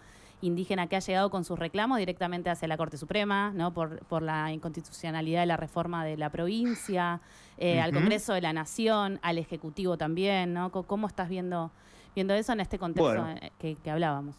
indígena 0.47 0.87
que 0.87 0.95
ha 0.95 0.99
llegado 0.99 1.29
con 1.29 1.45
sus 1.45 1.57
reclamos 1.57 1.97
directamente 1.97 2.49
hacia 2.49 2.67
la 2.67 2.75
Corte 2.77 2.97
Suprema, 2.97 3.51
¿no? 3.55 3.73
Por, 3.73 3.99
por 4.05 4.21
la 4.21 4.51
inconstitucionalidad 4.51 5.39
de 5.41 5.45
la 5.45 5.57
reforma 5.57 6.03
de 6.03 6.17
la 6.17 6.29
provincia, 6.29 7.21
eh, 7.57 7.79
al. 7.79 7.93
Congreso 7.93 8.33
de 8.33 8.41
la 8.41 8.51
Nación, 8.53 9.19
al 9.21 9.37
Ejecutivo 9.37 9.97
también, 9.97 10.53
¿no? 10.53 10.71
¿Cómo 10.71 11.07
estás 11.07 11.29
viendo, 11.29 11.71
viendo 12.13 12.33
eso 12.33 12.51
en 12.51 12.59
este 12.59 12.77
contexto 12.77 13.03
Bueno. 13.23 13.29
eh, 13.41 13.51
que, 13.57 13.75
que 13.75 13.89
hablábamos? 13.89 14.35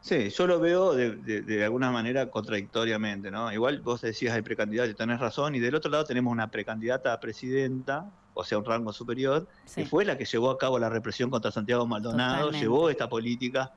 Sí, 0.00 0.30
yo 0.30 0.46
lo 0.46 0.58
veo 0.58 0.94
de, 0.94 1.14
de- 1.16 1.42
de 1.42 1.64
alguna 1.64 1.90
manera 1.90 2.30
contradictoriamente, 2.30 3.30
¿no? 3.30 3.52
Igual 3.52 3.80
vos 3.82 4.00
decías 4.00 4.34
hay 4.34 4.42
precandidato 4.42 4.90
y 4.90 4.94
tenés 4.94 5.20
razón, 5.20 5.54
y 5.54 5.60
del 5.60 5.74
otro 5.74 5.90
lado 5.90 6.04
tenemos 6.04 6.32
una 6.32 6.48
precandidata 6.50 7.12
a 7.12 7.20
presidenta, 7.20 8.10
o 8.34 8.42
sea, 8.42 8.56
un 8.58 8.64
rango 8.64 8.92
superior, 8.94 9.46
Sí. 9.66 9.82
que 9.82 9.88
fue 9.88 10.04
la 10.06 10.16
que 10.16 10.24
llevó 10.24 10.50
a 10.50 10.56
cabo 10.58 10.78
la 10.78 10.88
represión 10.88 11.28
contra 11.30 11.50
Santiago 11.50 11.86
Maldonado, 11.86 12.36
Totalmente. 12.46 12.64
llevó 12.64 12.88
esta 12.88 13.08
política 13.10 13.72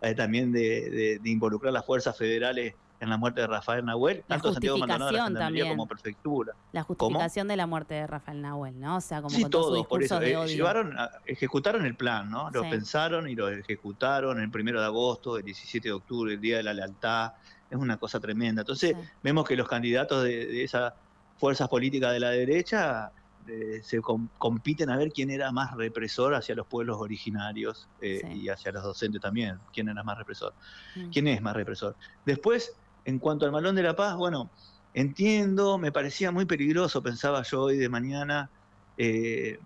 eh, 0.00 0.14
también 0.14 0.52
de, 0.52 0.90
de- 0.90 1.18
de 1.18 1.30
involucrar 1.30 1.72
las 1.72 1.84
fuerzas 1.84 2.16
federales 2.16 2.74
en 3.00 3.10
la 3.10 3.16
muerte 3.16 3.40
de 3.42 3.46
Rafael 3.46 3.84
Nahuel, 3.84 4.18
La 4.26 4.36
tanto 4.36 4.52
Santiago 4.52 4.76
Maldonado 4.78 5.12
la 5.12 5.24
Gendarmería 5.24 5.44
también. 5.64 5.68
como 5.68 5.86
prefectura. 5.86 6.54
La 6.72 6.82
justificación 6.82 7.46
de 7.46 7.56
la 7.56 7.66
muerte 7.68 7.94
de 7.94 8.06
Rafael 8.08 8.42
Nahuel, 8.42 8.80
¿no? 8.80 8.96
O 8.96 9.00
sea, 9.00 9.18
como 9.22 9.30
Sí, 9.30 9.42
con 9.42 9.50
todos 9.52 9.86
por 9.86 10.02
eso. 10.02 10.18
de 10.18 10.32
eh, 10.32 10.36
odio. 10.36 10.56
llevaron, 10.56 10.96
ejecutaron 11.24 11.86
el 11.86 11.94
plan, 11.94 12.28
¿no? 12.28 12.50
Lo 12.50 12.64
Sí. 12.64 12.70
pensaron 12.70 13.28
y 13.28 13.36
lo 13.36 13.48
ejecutaron 13.50 14.40
el 14.40 14.50
primero 14.50 14.80
de 14.80 14.86
agosto, 14.86 15.36
el 15.38 15.44
17 15.44 15.86
de 15.88 15.92
octubre, 15.92 16.34
el 16.34 16.40
Día 16.40 16.56
de 16.56 16.64
la 16.64 16.74
Lealtad. 16.74 17.34
Es 17.70 17.78
una 17.78 17.98
cosa 17.98 18.18
tremenda. 18.18 18.62
Entonces, 18.62 18.96
Sí. 19.00 19.08
vemos 19.22 19.46
que 19.46 19.54
los 19.54 19.68
candidatos 19.68 20.24
de, 20.24 20.46
de 20.46 20.64
esas 20.64 20.92
fuerzas 21.36 21.68
políticas 21.68 22.12
de 22.12 22.18
la 22.18 22.30
derecha 22.30 23.12
eh, 23.46 23.80
se 23.82 24.00
com- 24.00 24.28
compiten 24.38 24.90
a 24.90 24.96
ver 24.96 25.10
quién 25.12 25.30
era 25.30 25.52
más 25.52 25.74
represor 25.76 26.34
hacia 26.34 26.54
los 26.54 26.66
pueblos 26.66 26.98
originarios 27.00 27.88
eh, 28.00 28.20
Sí. 28.22 28.40
y 28.42 28.48
hacia 28.48 28.72
los 28.72 28.82
docentes 28.82 29.20
también. 29.20 29.58
¿Quién 29.72 29.88
era 29.88 30.02
más 30.02 30.18
represor? 30.18 30.52
Mm. 30.96 31.10
¿Quién 31.10 31.28
es 31.28 31.40
más 31.40 31.54
represor? 31.56 31.96
Después, 32.26 32.72
en 33.04 33.18
cuanto 33.18 33.46
al 33.46 33.52
Malón 33.52 33.74
de 33.74 33.82
la 33.82 33.94
Paz, 33.96 34.16
bueno, 34.16 34.50
entiendo, 34.94 35.78
me 35.78 35.92
parecía 35.92 36.30
muy 36.30 36.44
peligroso, 36.44 37.02
pensaba 37.02 37.42
yo 37.42 37.62
hoy 37.62 37.76
de 37.78 37.88
mañana, 37.88 38.50
eh, 38.96 39.58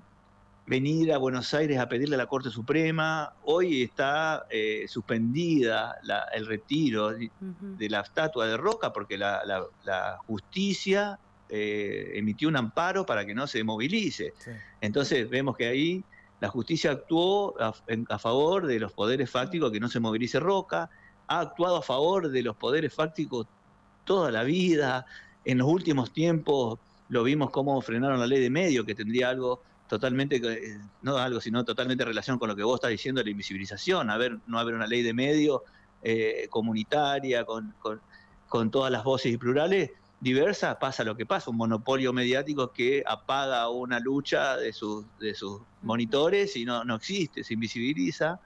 venir 0.67 1.13
a 1.13 1.19
Buenos 1.19 1.53
Aires 1.55 1.79
a 1.79 1.89
pedirle 1.89 2.15
a 2.15 2.19
la 2.19 2.27
Corte 2.27 2.51
Suprema. 2.51 3.33
Hoy 3.45 3.83
está 3.83 4.47
eh, 4.49 4.85
suspendida 4.87 5.97
la- 6.05 6.25
el 6.33 6.47
retiro 6.47 7.11
de 7.11 7.89
la 7.91 8.01
estatua 8.01 8.47
de 8.47 8.57
Roca 8.57 8.93
porque 8.93 9.19
la, 9.19 9.43
la- 9.45 9.65
la 9.83 10.19
justicia 10.27 11.19
eh, 11.55 12.13
emitió 12.15 12.49
un 12.49 12.57
amparo 12.57 13.05
para 13.05 13.27
que 13.27 13.35
no 13.35 13.47
se 13.47 13.63
movilice. 13.63 14.33
Sí. 14.39 14.51
Entonces 14.81 15.29
vemos 15.29 15.55
que 15.55 15.67
ahí 15.67 16.03
la 16.41 16.49
justicia 16.49 16.93
actuó 16.93 17.55
a, 17.61 18.19
favor 18.19 18.67
de 18.67 18.81
los 18.81 18.91
poderes 18.93 19.31
fácticos 19.31 19.71
que 19.71 19.79
no 19.79 19.89
se 19.89 20.01
movilice 20.01 20.41
Roca, 20.41 20.89
ha 21.29 21.41
actuado 21.41 21.77
a 21.77 21.83
favor 21.83 22.31
de 22.31 22.43
los 22.43 22.57
poderes 22.57 22.95
fácticos 22.95 23.47
toda 24.05 24.31
la 24.31 24.45
vida, 24.45 25.05
en 25.45 25.59
los 25.59 25.69
últimos 25.69 26.11
tiempos 26.13 26.79
lo 27.11 27.23
vimos 27.23 27.51
cómo 27.51 27.79
frenaron 27.83 28.19
la 28.19 28.27
ley 28.27 28.41
de 28.41 28.49
medio, 28.49 28.87
que 28.87 28.95
tendría 28.95 29.29
algo 29.29 29.61
totalmente, 29.89 30.37
eh, 30.37 30.79
no 31.03 31.19
algo, 31.19 31.39
sino 31.39 31.67
totalmente 31.67 32.03
en 32.03 32.09
relación 32.09 32.39
con 32.39 32.49
lo 32.49 32.57
que 32.57 32.63
vos 32.63 32.77
estás 32.77 32.91
diciendo 32.91 33.19
de 33.19 33.27
la 33.27 33.31
invisibilización, 33.31 34.09
a 34.09 34.17
ver, 34.17 34.39
no 34.47 34.59
haber 34.59 34.75
una 34.75 34.87
ley 34.87 35.03
de 35.03 35.13
medio 35.13 35.65
eh, 36.03 36.47
comunitaria, 36.49 37.45
con, 37.45 37.75
con, 38.49 38.71
todas 38.71 38.91
las 38.91 39.05
voces 39.05 39.33
y 39.33 39.37
plurales 39.37 39.91
diversas, 40.23 40.77
pasa 40.77 41.03
lo 41.03 41.17
que 41.17 41.27
pasa, 41.27 41.51
un 41.51 41.57
monopolio 41.57 42.13
mediático 42.13 42.73
que 42.73 43.03
apaga 43.05 43.69
una 43.69 43.99
lucha 43.99 44.57
de 44.57 44.73
sus, 44.73 45.05
de 45.19 45.35
sus 45.35 45.61
monitores 45.83 46.55
y 46.57 46.65
no, 46.65 46.85
no 46.85 46.95
existe, 46.95 47.43
se 47.43 47.55
invisibiliza. 47.55 48.39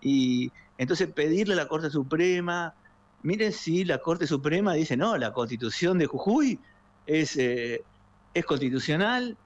Y 0.00 0.50
entonces 0.78 1.12
pedirle 1.12 1.54
a 1.54 1.58
la 1.58 1.68
Corte 1.68 1.90
Suprema, 1.90 2.74
miren 3.22 3.52
si 3.52 3.84
la 3.84 3.98
Corte 3.98 4.26
Suprema 4.26 4.74
dice, 4.74 4.96
no, 4.96 5.16
la 5.16 5.32
constitución 5.32 5.96
de 5.98 6.06
Jujuy 6.06 6.58
es, 7.06 7.36
eh, 7.36 7.84
es 8.34 8.44
constitucional, 8.44 9.36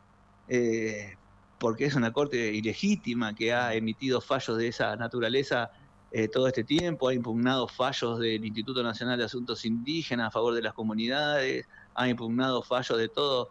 eh, 0.48 1.14
porque 1.58 1.84
es 1.84 1.94
una 1.94 2.10
Corte 2.10 2.54
ilegítima 2.54 3.34
que 3.34 3.52
ha 3.52 3.74
emitido 3.74 4.22
fallos 4.22 4.56
de 4.56 4.68
esa 4.68 4.96
naturaleza 4.96 5.70
eh, 6.18 6.28
todo 6.28 6.46
este 6.46 6.64
tiempo, 6.64 7.08
ha 7.08 7.14
impugnado 7.14 7.68
fallos 7.68 8.18
del 8.18 8.44
Instituto 8.44 8.82
Nacional 8.82 9.18
de 9.18 9.24
Asuntos 9.24 9.64
Indígenas 9.64 10.28
a 10.28 10.30
favor 10.30 10.54
de 10.54 10.62
las 10.62 10.72
comunidades, 10.72 11.66
ha 11.94 12.08
impugnado 12.08 12.62
fallos 12.62 12.98
de 12.98 13.08
todo 13.08 13.50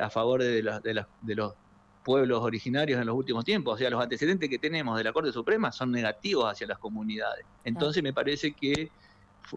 a 0.00 0.10
favor 0.10 0.42
de, 0.42 0.62
de 0.62 1.34
los 1.34 1.54
pueblos 2.06 2.40
originarios 2.40 3.00
en 3.00 3.06
los 3.06 3.16
últimos 3.16 3.44
tiempos. 3.44 3.74
O 3.74 3.78
sea, 3.78 3.90
los 3.90 4.00
antecedentes 4.00 4.48
que 4.48 4.60
tenemos 4.60 4.96
de 4.96 5.02
la 5.02 5.12
Corte 5.12 5.32
Suprema 5.32 5.72
son 5.72 5.90
negativos 5.90 6.44
hacia 6.44 6.68
las 6.68 6.78
comunidades. 6.78 7.44
Entonces 7.64 8.00
me 8.00 8.12
parece 8.12 8.52
que 8.52 8.92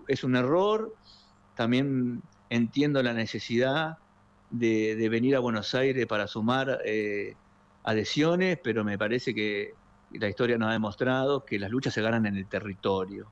es 0.07 0.23
un 0.23 0.35
error. 0.35 0.95
También 1.55 2.23
entiendo 2.49 3.03
la 3.03 3.13
necesidad 3.13 3.99
de, 4.49 5.07
venir 5.09 5.35
a 5.35 5.39
Buenos 5.39 5.75
Aires 5.75 6.07
para 6.07 6.25
sumar 6.25 6.79
eh, 6.85 7.35
adhesiones, 7.83 8.57
pero 8.63 8.83
me 8.83 8.97
parece 8.97 9.35
que 9.35 9.75
la 10.13 10.29
historia 10.29 10.57
nos 10.57 10.69
ha 10.69 10.73
demostrado 10.73 11.45
que 11.45 11.59
las 11.59 11.69
luchas 11.69 11.93
se 11.93 12.01
ganan 12.01 12.25
en 12.25 12.37
el 12.37 12.47
territorio. 12.47 13.27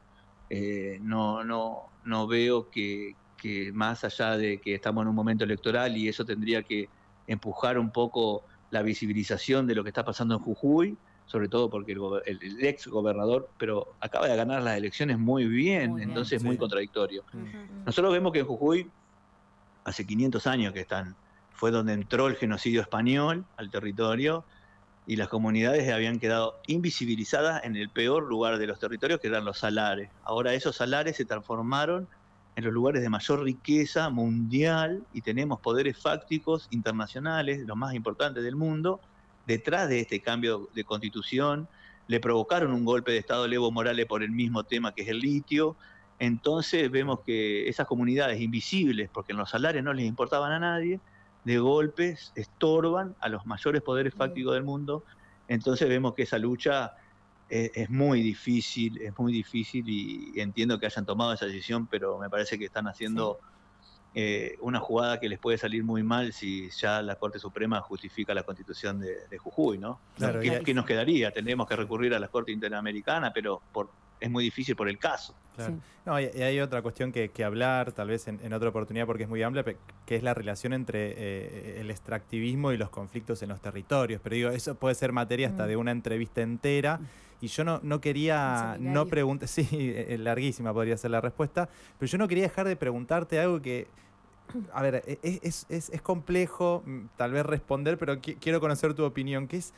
Eh, 0.50 1.00
no, 1.02 1.44
no, 1.44 1.90
no 2.06 2.28
veo 2.28 2.70
que, 2.70 3.16
que 3.38 3.72
más 3.72 4.04
allá 4.04 4.38
de 4.38 4.60
que 4.60 4.76
estamos 4.76 5.02
en 5.04 5.10
un 5.10 5.16
momento 5.16 5.44
electoral 5.44 5.96
y 5.98 6.08
eso 6.08 6.26
tendría 6.26 6.64
que 6.64 6.90
empujar 7.28 7.78
un 7.78 7.92
poco 7.92 8.44
la 8.72 8.82
visibilización 8.82 9.68
de 9.68 9.76
lo 9.76 9.84
que 9.84 9.90
está 9.90 10.04
pasando 10.04 10.36
en 10.36 10.42
Jujuy, 10.42 10.98
sobre 11.26 11.50
todo 11.50 11.70
porque 11.70 11.94
el, 11.94 12.66
ex 12.66 12.88
gobernador, 12.88 13.50
pero 13.58 13.94
acaba 14.00 14.28
de 14.28 14.36
ganar 14.36 14.62
las 14.62 14.78
elecciones 14.78 15.18
muy 15.18 15.46
bien, 15.46 16.00
entonces 16.00 16.38
es 16.38 16.44
muy 16.44 16.58
contradictorio. 16.58 17.24
Nosotros 17.86 18.14
vemos 18.14 18.32
que 18.32 18.40
en 18.40 18.46
Jujuy, 18.46 18.90
hace 19.84 20.06
500 20.06 20.48
años 20.48 20.74
que 20.74 20.82
están, 20.82 21.16
fue 21.52 21.72
donde 21.72 21.94
entró 21.94 22.28
el 22.28 22.36
genocidio 22.36 22.82
español 22.82 23.46
al 23.58 23.70
territorio 23.70 24.46
y 25.08 25.16
las 25.16 25.30
comunidades 25.30 25.90
habían 25.92 26.20
quedado 26.20 26.60
invisibilizadas 26.68 27.64
en 27.64 27.78
el 27.78 27.90
peor 27.90 28.24
lugar 28.24 28.58
de 28.58 28.68
los 28.68 28.78
territorios, 28.78 29.22
que 29.22 29.30
eran 29.30 29.46
los 29.46 29.60
salares. 29.60 30.10
Ahora 30.26 30.54
esos 30.54 30.76
salares 30.76 31.16
se 31.16 31.24
transformaron 31.24 32.10
en 32.58 32.66
los 32.66 32.74
lugares 32.74 33.02
de 33.02 33.10
mayor 33.10 33.42
riqueza 33.42 34.10
mundial 34.10 35.02
y 35.14 35.22
tenemos 35.22 35.62
poderes 35.62 35.98
fácticos 35.98 36.68
internacionales, 36.72 37.66
los 37.66 37.78
más 37.78 37.94
importantes 37.94 38.44
del 38.44 38.58
mundo, 38.58 39.00
detrás 39.46 39.88
de 39.88 40.02
este 40.02 40.20
cambio 40.20 40.68
de 40.76 40.84
constitución. 40.84 41.70
Le 42.08 42.20
provocaron 42.20 42.74
un 42.74 42.84
golpe 42.84 43.14
de 43.14 43.20
Estado 43.20 43.46
a 43.46 43.48
Evo 43.48 43.72
Morales 43.72 44.08
por 44.08 44.24
el 44.24 44.32
mismo 44.32 44.66
tema 44.66 44.94
que 44.94 45.04
es 45.04 45.08
el 45.08 45.20
litio. 45.20 45.78
Entonces 46.20 46.92
vemos 46.92 47.22
que 47.22 47.70
esas 47.70 47.88
comunidades 47.88 48.42
invisibles, 48.42 49.10
porque 49.14 49.32
en 49.32 49.38
los 49.38 49.52
salarios 49.52 49.86
no 49.86 49.94
les 49.94 50.06
importaban 50.06 50.52
a 50.52 50.60
nadie, 50.60 51.00
de 51.48 51.60
golpes 51.60 52.34
estorban 52.36 53.16
a 53.22 53.30
los 53.30 53.46
mayores 53.46 53.82
poderes 53.82 54.14
fácticos 54.14 54.54
del 54.54 54.64
mundo. 54.64 55.06
Entonces 55.48 55.88
vemos 55.88 56.14
que 56.14 56.24
esa 56.24 56.38
lucha 56.38 56.92
es, 57.48 57.90
muy 57.90 58.22
difícil, 58.22 59.02
es 59.02 59.18
muy 59.18 59.32
difícil 59.32 59.88
y 59.88 60.34
entiendo 60.42 60.78
que 60.78 60.88
hayan 60.88 61.06
tomado 61.06 61.32
esa 61.32 61.46
decisión, 61.46 61.88
pero 61.88 62.20
me 62.20 62.30
parece 62.30 62.60
que 62.60 62.66
están 62.66 62.86
haciendo 62.90 63.40
eh, 64.14 64.58
una 64.60 64.82
jugada 64.82 65.22
que 65.22 65.30
les 65.30 65.40
puede 65.40 65.58
salir 65.58 65.86
muy 65.86 66.04
mal 66.04 66.34
si 66.34 66.70
ya 66.72 67.02
la 67.02 67.16
Corte 67.16 67.40
Suprema 67.40 67.80
justifica 67.80 68.34
la 68.34 68.44
constitución 68.44 69.00
de, 69.00 69.38
Jujuy, 69.38 69.78
¿no? 69.78 70.02
¿Qué, 70.66 70.74
nos 70.74 70.86
quedaría? 70.86 71.32
Tendríamos 71.32 71.66
que 71.66 71.78
recurrir 71.78 72.14
a 72.14 72.20
la 72.20 72.28
Corte 72.28 72.52
Interamericana, 72.52 73.32
pero 73.32 73.62
por, 73.72 73.90
es 74.20 74.30
muy 74.30 74.44
difícil 74.44 74.76
por 74.76 74.90
el 74.90 74.98
caso. 74.98 75.36
No, 76.06 76.20
y, 76.20 76.26
hay 76.26 76.60
otra 76.60 76.82
cuestión 76.82 77.12
que, 77.12 77.44
hablar, 77.44 77.92
tal 77.92 78.10
vez 78.10 78.28
en, 78.28 78.54
otra 78.54 78.70
oportunidad, 78.70 79.06
porque 79.06 79.24
es 79.24 79.30
muy 79.30 79.42
amplia, 79.44 79.64
que 80.06 80.16
es 80.16 80.24
la 80.24 80.34
relación 80.34 80.74
entre 80.74 81.14
eh, 81.18 81.82
el 81.82 81.90
extractivismo 81.90 82.72
y 82.72 82.78
los 82.78 82.90
conflictos 82.90 83.42
en 83.42 83.50
los 83.50 83.62
territorios. 83.62 84.22
Pero 84.24 84.36
digo, 84.36 84.50
eso 84.50 84.76
puede 84.76 84.96
ser 84.96 85.12
materia 85.12 85.48
hasta 85.48 85.66
mm. 85.66 85.68
de 85.68 85.78
una 85.78 85.92
entrevista 85.92 86.42
entera. 86.42 87.00
Y 87.40 87.48
yo 87.48 87.64
no, 87.64 87.80
no 87.84 88.02
quería 88.02 88.78
no 88.80 89.06
preguntar, 89.08 89.48
sí, 89.48 89.68
eh, 89.72 90.18
larguísima 90.20 90.74
podría 90.74 90.98
ser 90.98 91.12
la 91.12 91.22
respuesta, 91.22 91.70
pero 92.00 92.10
yo 92.10 92.18
no 92.18 92.28
quería 92.28 92.44
dejar 92.44 92.68
de 92.68 92.76
preguntarte 92.76 93.40
algo 93.40 93.62
que, 93.62 93.88
a 94.74 94.82
ver, 94.82 95.04
e, 95.06 95.20
e, 95.22 95.40
es, 95.44 95.66
es, 95.70 95.90
es 95.90 96.02
complejo 96.02 96.84
mm, 96.86 97.00
tal 97.16 97.32
vez 97.32 97.46
responder, 97.46 97.98
pero 97.98 98.20
quiero 98.22 98.60
conocer 98.60 98.94
tu 98.96 99.04
opinión, 99.04 99.48
que 99.48 99.58
es 99.58 99.74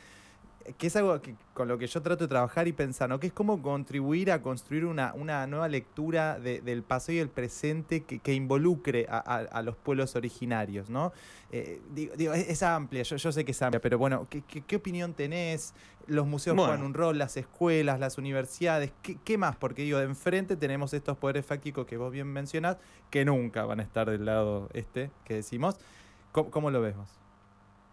que 0.76 0.88
es 0.88 0.96
algo 0.96 1.20
que, 1.20 1.34
con 1.54 1.68
lo 1.68 1.78
que 1.78 1.86
yo 1.86 2.02
trato 2.02 2.24
de 2.24 2.28
trabajar 2.28 2.68
y 2.68 2.72
pensar, 2.72 3.08
¿no? 3.08 3.18
que 3.18 3.28
es 3.28 3.32
cómo 3.32 3.62
contribuir 3.62 4.30
a 4.30 4.42
construir 4.42 4.84
una, 4.84 5.14
una 5.14 5.46
nueva 5.46 5.68
lectura 5.68 6.38
del 6.38 6.82
pasado 6.82 7.14
y 7.14 7.18
el 7.18 7.28
presente 7.28 8.04
que, 8.04 8.34
involucre 8.34 9.06
a, 9.08 9.62
los 9.62 9.76
pueblos 9.76 10.16
originarios. 10.16 10.90
¿no? 10.90 11.12
Eh, 11.50 11.80
digo, 11.92 12.34
es, 12.34 12.62
amplia, 12.62 13.02
yo, 13.02 13.16
yo, 13.16 13.32
sé 13.32 13.44
que 13.44 13.52
es 13.52 13.62
amplia, 13.62 13.80
pero 13.80 13.98
bueno, 13.98 14.26
¿qué, 14.28 14.42
qué, 14.42 14.76
opinión 14.76 15.14
tenés? 15.14 15.74
Los 16.06 16.26
museos 16.26 16.56
juegan 16.56 16.82
un 16.82 16.94
rol, 16.94 17.18
las 17.18 17.36
escuelas, 17.36 17.98
las 17.98 18.18
universidades, 18.18 18.92
¿qué, 19.02 19.16
¿qué, 19.24 19.38
más? 19.38 19.56
Porque 19.56 19.82
digo, 19.82 19.98
de 19.98 20.04
enfrente 20.04 20.56
tenemos 20.56 20.92
estos 20.92 21.16
poderes 21.16 21.46
fácticos 21.46 21.86
que 21.86 21.96
vos 21.96 22.12
bien 22.12 22.26
mencionás, 22.26 22.76
que 23.10 23.24
nunca 23.24 23.64
van 23.64 23.80
a 23.80 23.82
estar 23.82 24.10
del 24.10 24.24
lado 24.24 24.68
este 24.74 25.10
que 25.24 25.34
decimos. 25.34 25.76
¿Cómo, 26.32 26.50
cómo 26.50 26.70
lo 26.70 26.80
vemos? 26.80 27.19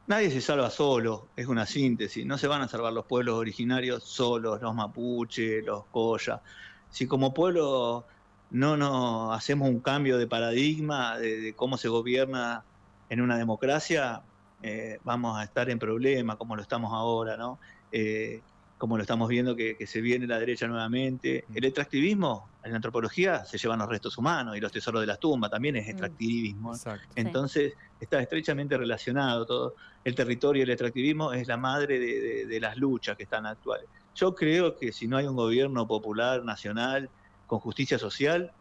Nadie 0.07 0.31
se 0.31 0.39
salva 0.39 0.69
solo, 0.69 1.27
es 1.35 1.47
una 1.47 1.65
síntesis. 1.65 2.25
No 2.25 2.37
se 2.37 2.47
van 2.47 2.61
a 2.61 2.69
salvar 2.69 2.93
los 2.93 3.05
pueblos 3.05 3.35
originarios 3.35 4.05
solos, 4.05 4.61
los 4.61 4.73
mapuche, 4.73 5.61
los 5.61 5.83
coya. 5.87 6.41
Si 6.89 7.07
como 7.07 7.33
pueblo 7.33 8.05
no 8.51 8.77
nos 8.77 9.37
hacemos 9.37 9.67
un 9.67 9.81
cambio 9.81 10.17
de 10.17 10.25
paradigma 10.25 11.17
de, 11.17 11.53
cómo 11.57 11.75
se 11.75 11.89
gobierna 11.89 12.63
en 13.09 13.19
una 13.19 13.37
democracia, 13.37 14.21
eh, 14.63 14.99
vamos 15.03 15.37
a 15.37 15.43
estar 15.43 15.69
en 15.69 15.77
problema 15.77 16.37
como 16.37 16.55
lo 16.55 16.61
estamos 16.61 16.93
ahora, 16.93 17.35
¿no? 17.35 17.59
Eh, 17.91 18.41
como 18.77 18.95
lo 18.95 19.01
estamos 19.01 19.27
viendo 19.27 19.55
que, 19.55 19.75
se 19.87 20.01
viene 20.01 20.27
la 20.27 20.39
derecha 20.39 20.67
nuevamente. 20.67 21.45
Mm. 21.47 21.57
El 21.57 21.65
extractivismo, 21.65 22.49
en 22.63 22.71
la 22.71 22.75
antropología, 22.77 23.45
se 23.45 23.57
llevan 23.57 23.79
los 23.79 23.89
restos 23.89 24.17
humanos 24.17 24.55
y 24.55 24.59
los 24.59 24.71
tesoros 24.71 25.01
de 25.01 25.07
las 25.07 25.19
tumbas, 25.19 25.49
también 25.49 25.75
es 25.77 25.87
mm. 25.87 25.89
extractivismo. 25.89 26.73
Entonces, 27.15 27.73
está 27.99 28.21
estrechamente 28.21 28.77
relacionado 28.77 29.45
todo. 29.45 29.75
El 30.03 30.15
territorio 30.15 30.61
y 30.61 30.63
el 30.63 30.69
extractivismo 30.69 31.33
es 31.33 31.47
la 31.47 31.57
madre 31.57 31.99
de, 31.99 32.59
las 32.59 32.77
luchas 32.77 33.17
que 33.17 33.23
están 33.23 33.45
actuales. 33.45 33.87
Yo 34.15 34.33
creo 34.33 34.77
que 34.77 34.91
si 34.91 35.07
no 35.07 35.17
hay 35.17 35.27
un 35.27 35.35
gobierno 35.35 35.87
popular, 35.87 36.43
nacional, 36.43 37.09
con 37.45 37.59
justicia 37.59 37.97
social, 37.97 38.51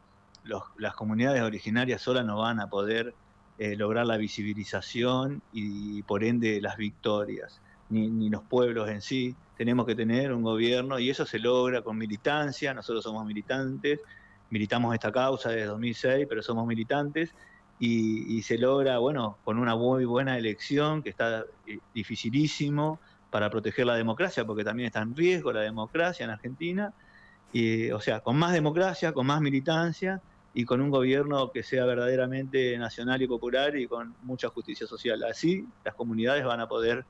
las 0.78 0.94
comunidades 0.94 1.42
originarias 1.42 2.02
solas 2.02 2.24
no 2.24 2.38
van 2.38 2.60
a 2.60 2.68
poder 2.68 3.14
eh, 3.58 3.74
lograr 3.74 4.06
la 4.06 4.16
visibilización 4.16 5.42
y, 5.52 6.02
por 6.02 6.24
ende 6.24 6.60
las 6.60 6.76
victorias, 6.76 7.60
ni, 7.88 8.08
ni 8.08 8.28
los 8.28 8.42
pueblos 8.42 8.88
en 8.90 9.00
sí 9.00 9.34
tenemos 9.56 9.86
que 9.86 9.94
tener 9.94 10.32
un 10.32 10.42
gobierno 10.42 10.98
y 10.98 11.10
eso 11.10 11.24
se 11.24 11.38
logra 11.38 11.82
con 11.82 11.96
militancia, 11.96 12.74
nosotros 12.74 13.04
somos 13.04 13.24
militantes, 13.24 14.00
militamos 14.50 14.94
esta 14.94 15.10
causa 15.10 15.50
desde 15.50 15.66
2006, 15.66 16.26
pero 16.28 16.42
somos 16.42 16.66
militantes 16.66 17.34
y, 17.78 18.42
se 18.42 18.56
logra, 18.56 18.98
bueno, 18.98 19.38
con 19.44 19.58
una 19.58 19.76
muy 19.76 20.04
buena 20.04 20.38
elección 20.38 21.02
que 21.02 21.10
está 21.10 21.44
eh, 21.66 21.78
dificilísimo 21.94 23.00
para 23.30 23.50
proteger 23.50 23.86
la 23.86 23.96
democracia, 23.96 24.46
porque 24.46 24.64
también 24.64 24.86
está 24.86 25.02
en 25.02 25.14
riesgo 25.14 25.52
la 25.52 25.60
democracia 25.60 26.24
en 26.24 26.30
Argentina, 26.30 26.94
y, 27.52 27.90
o 27.90 28.00
sea, 28.00 28.20
con 28.20 28.36
más 28.36 28.52
democracia, 28.52 29.12
con 29.12 29.26
más 29.26 29.40
militancia 29.40 30.20
y 30.54 30.64
con 30.64 30.80
un 30.80 30.90
gobierno 30.90 31.50
que 31.52 31.62
sea 31.62 31.84
verdaderamente 31.84 32.76
nacional 32.78 33.20
y 33.20 33.26
popular 33.26 33.76
y 33.76 33.86
con 33.86 34.14
mucha 34.22 34.48
justicia 34.48 34.86
social. 34.86 35.22
Así 35.24 35.66
las 35.84 35.94
comunidades 35.94 36.44
van 36.44 36.60
a 36.60 36.68
poder 36.68 37.04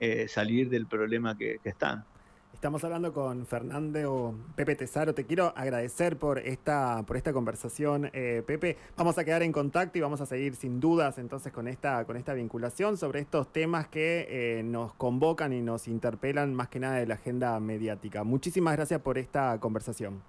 eh, 0.00 0.28
salir 0.28 0.68
del 0.68 0.86
problema 0.86 1.36
que, 1.36 1.58
están. 1.64 2.04
Estamos 2.52 2.82
hablando 2.84 3.12
con 3.12 3.46
Fernando 3.46 4.34
Pepe 4.56 4.76
Tesaro. 4.76 5.14
Te 5.14 5.24
quiero 5.24 5.52
agradecer 5.56 6.16
por 6.16 6.38
esta, 6.38 7.02
por 7.06 7.16
esta 7.16 7.32
conversación, 7.32 8.10
eh, 8.12 8.42
Pepe. 8.46 8.78
Vamos 8.96 9.18
a 9.18 9.24
quedar 9.24 9.42
en 9.42 9.52
contacto 9.52 9.98
y 9.98 10.00
vamos 10.00 10.20
a 10.22 10.26
seguir 10.26 10.56
sin 10.56 10.80
dudas 10.80 11.18
entonces 11.18 11.52
con 11.52 11.68
esta, 11.68 12.04
con 12.06 12.16
esta 12.16 12.32
vinculación 12.32 12.96
sobre 12.96 13.20
estos 13.20 13.52
temas 13.52 13.88
que 13.88 14.26
eh, 14.28 14.62
nos 14.62 14.94
convocan 14.94 15.52
y 15.52 15.60
nos 15.60 15.86
interpelan 15.86 16.54
más 16.54 16.68
que 16.68 16.80
nada 16.80 16.96
de 16.96 17.06
la 17.06 17.14
agenda 17.14 17.60
mediática. 17.60 18.24
Muchísimas 18.24 18.74
gracias 18.74 19.00
por 19.02 19.18
esta 19.18 19.60
conversación. 19.60 20.22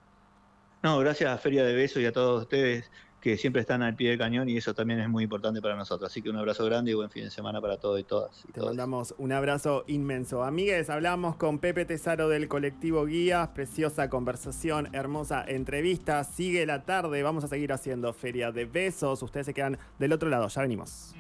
No, 0.83 0.99
gracias 0.99 1.31
a 1.31 1.37
Feria 1.37 1.63
de 1.63 1.73
Besos 1.73 2.01
y 2.01 2.05
a 2.05 2.11
todos 2.11 2.43
ustedes 2.43 2.91
que 3.21 3.37
siempre 3.37 3.61
están 3.61 3.81
al 3.81 3.95
pie 3.95 4.09
del 4.09 4.19
cañón 4.19 4.47
y 4.49 4.57
eso 4.57 4.73
también 4.73 4.99
es 4.99 5.09
muy 5.09 5.23
importante 5.23 5.61
para 5.61 5.75
nosotros. 5.75 6.09
Así 6.09 6.21
que 6.21 6.29
un 6.29 6.37
abrazo 6.37 6.65
grande 6.65 6.91
y 6.91 6.93
buen 6.93 7.09
fin 7.09 7.23
de 7.23 7.31
semana 7.31 7.59
para 7.59 7.77
todos 7.77 7.99
y 7.99 8.03
todas. 8.03 8.45
Te 8.53 8.61
mandamos 8.61 9.15
un 9.17 9.31
abrazo 9.31 9.83
inmenso. 9.87 10.43
Amigues, 10.43 10.89
hablamos 10.89 11.35
con 11.35 11.59
Pepe 11.59 11.85
Tesaro 11.85 12.29
del 12.29 12.47
colectivo 12.47 13.05
Guías, 13.05 13.49
preciosa 13.49 14.09
conversación, 14.09 14.89
hermosa 14.93 15.43
entrevista. 15.47 16.23
Sigue 16.23 16.65
la 16.65 16.85
tarde, 16.85 17.23
vamos 17.23 17.43
a 17.43 17.47
seguir 17.47 17.73
haciendo 17.73 18.13
feria 18.13 18.51
de 18.51 18.65
besos. 18.65 19.21
Ustedes 19.23 19.47
se 19.47 19.53
quedan 19.53 19.77
del 19.99 20.13
otro 20.13 20.29
lado, 20.29 20.47
ya 20.47 20.61
venimos. 20.61 21.15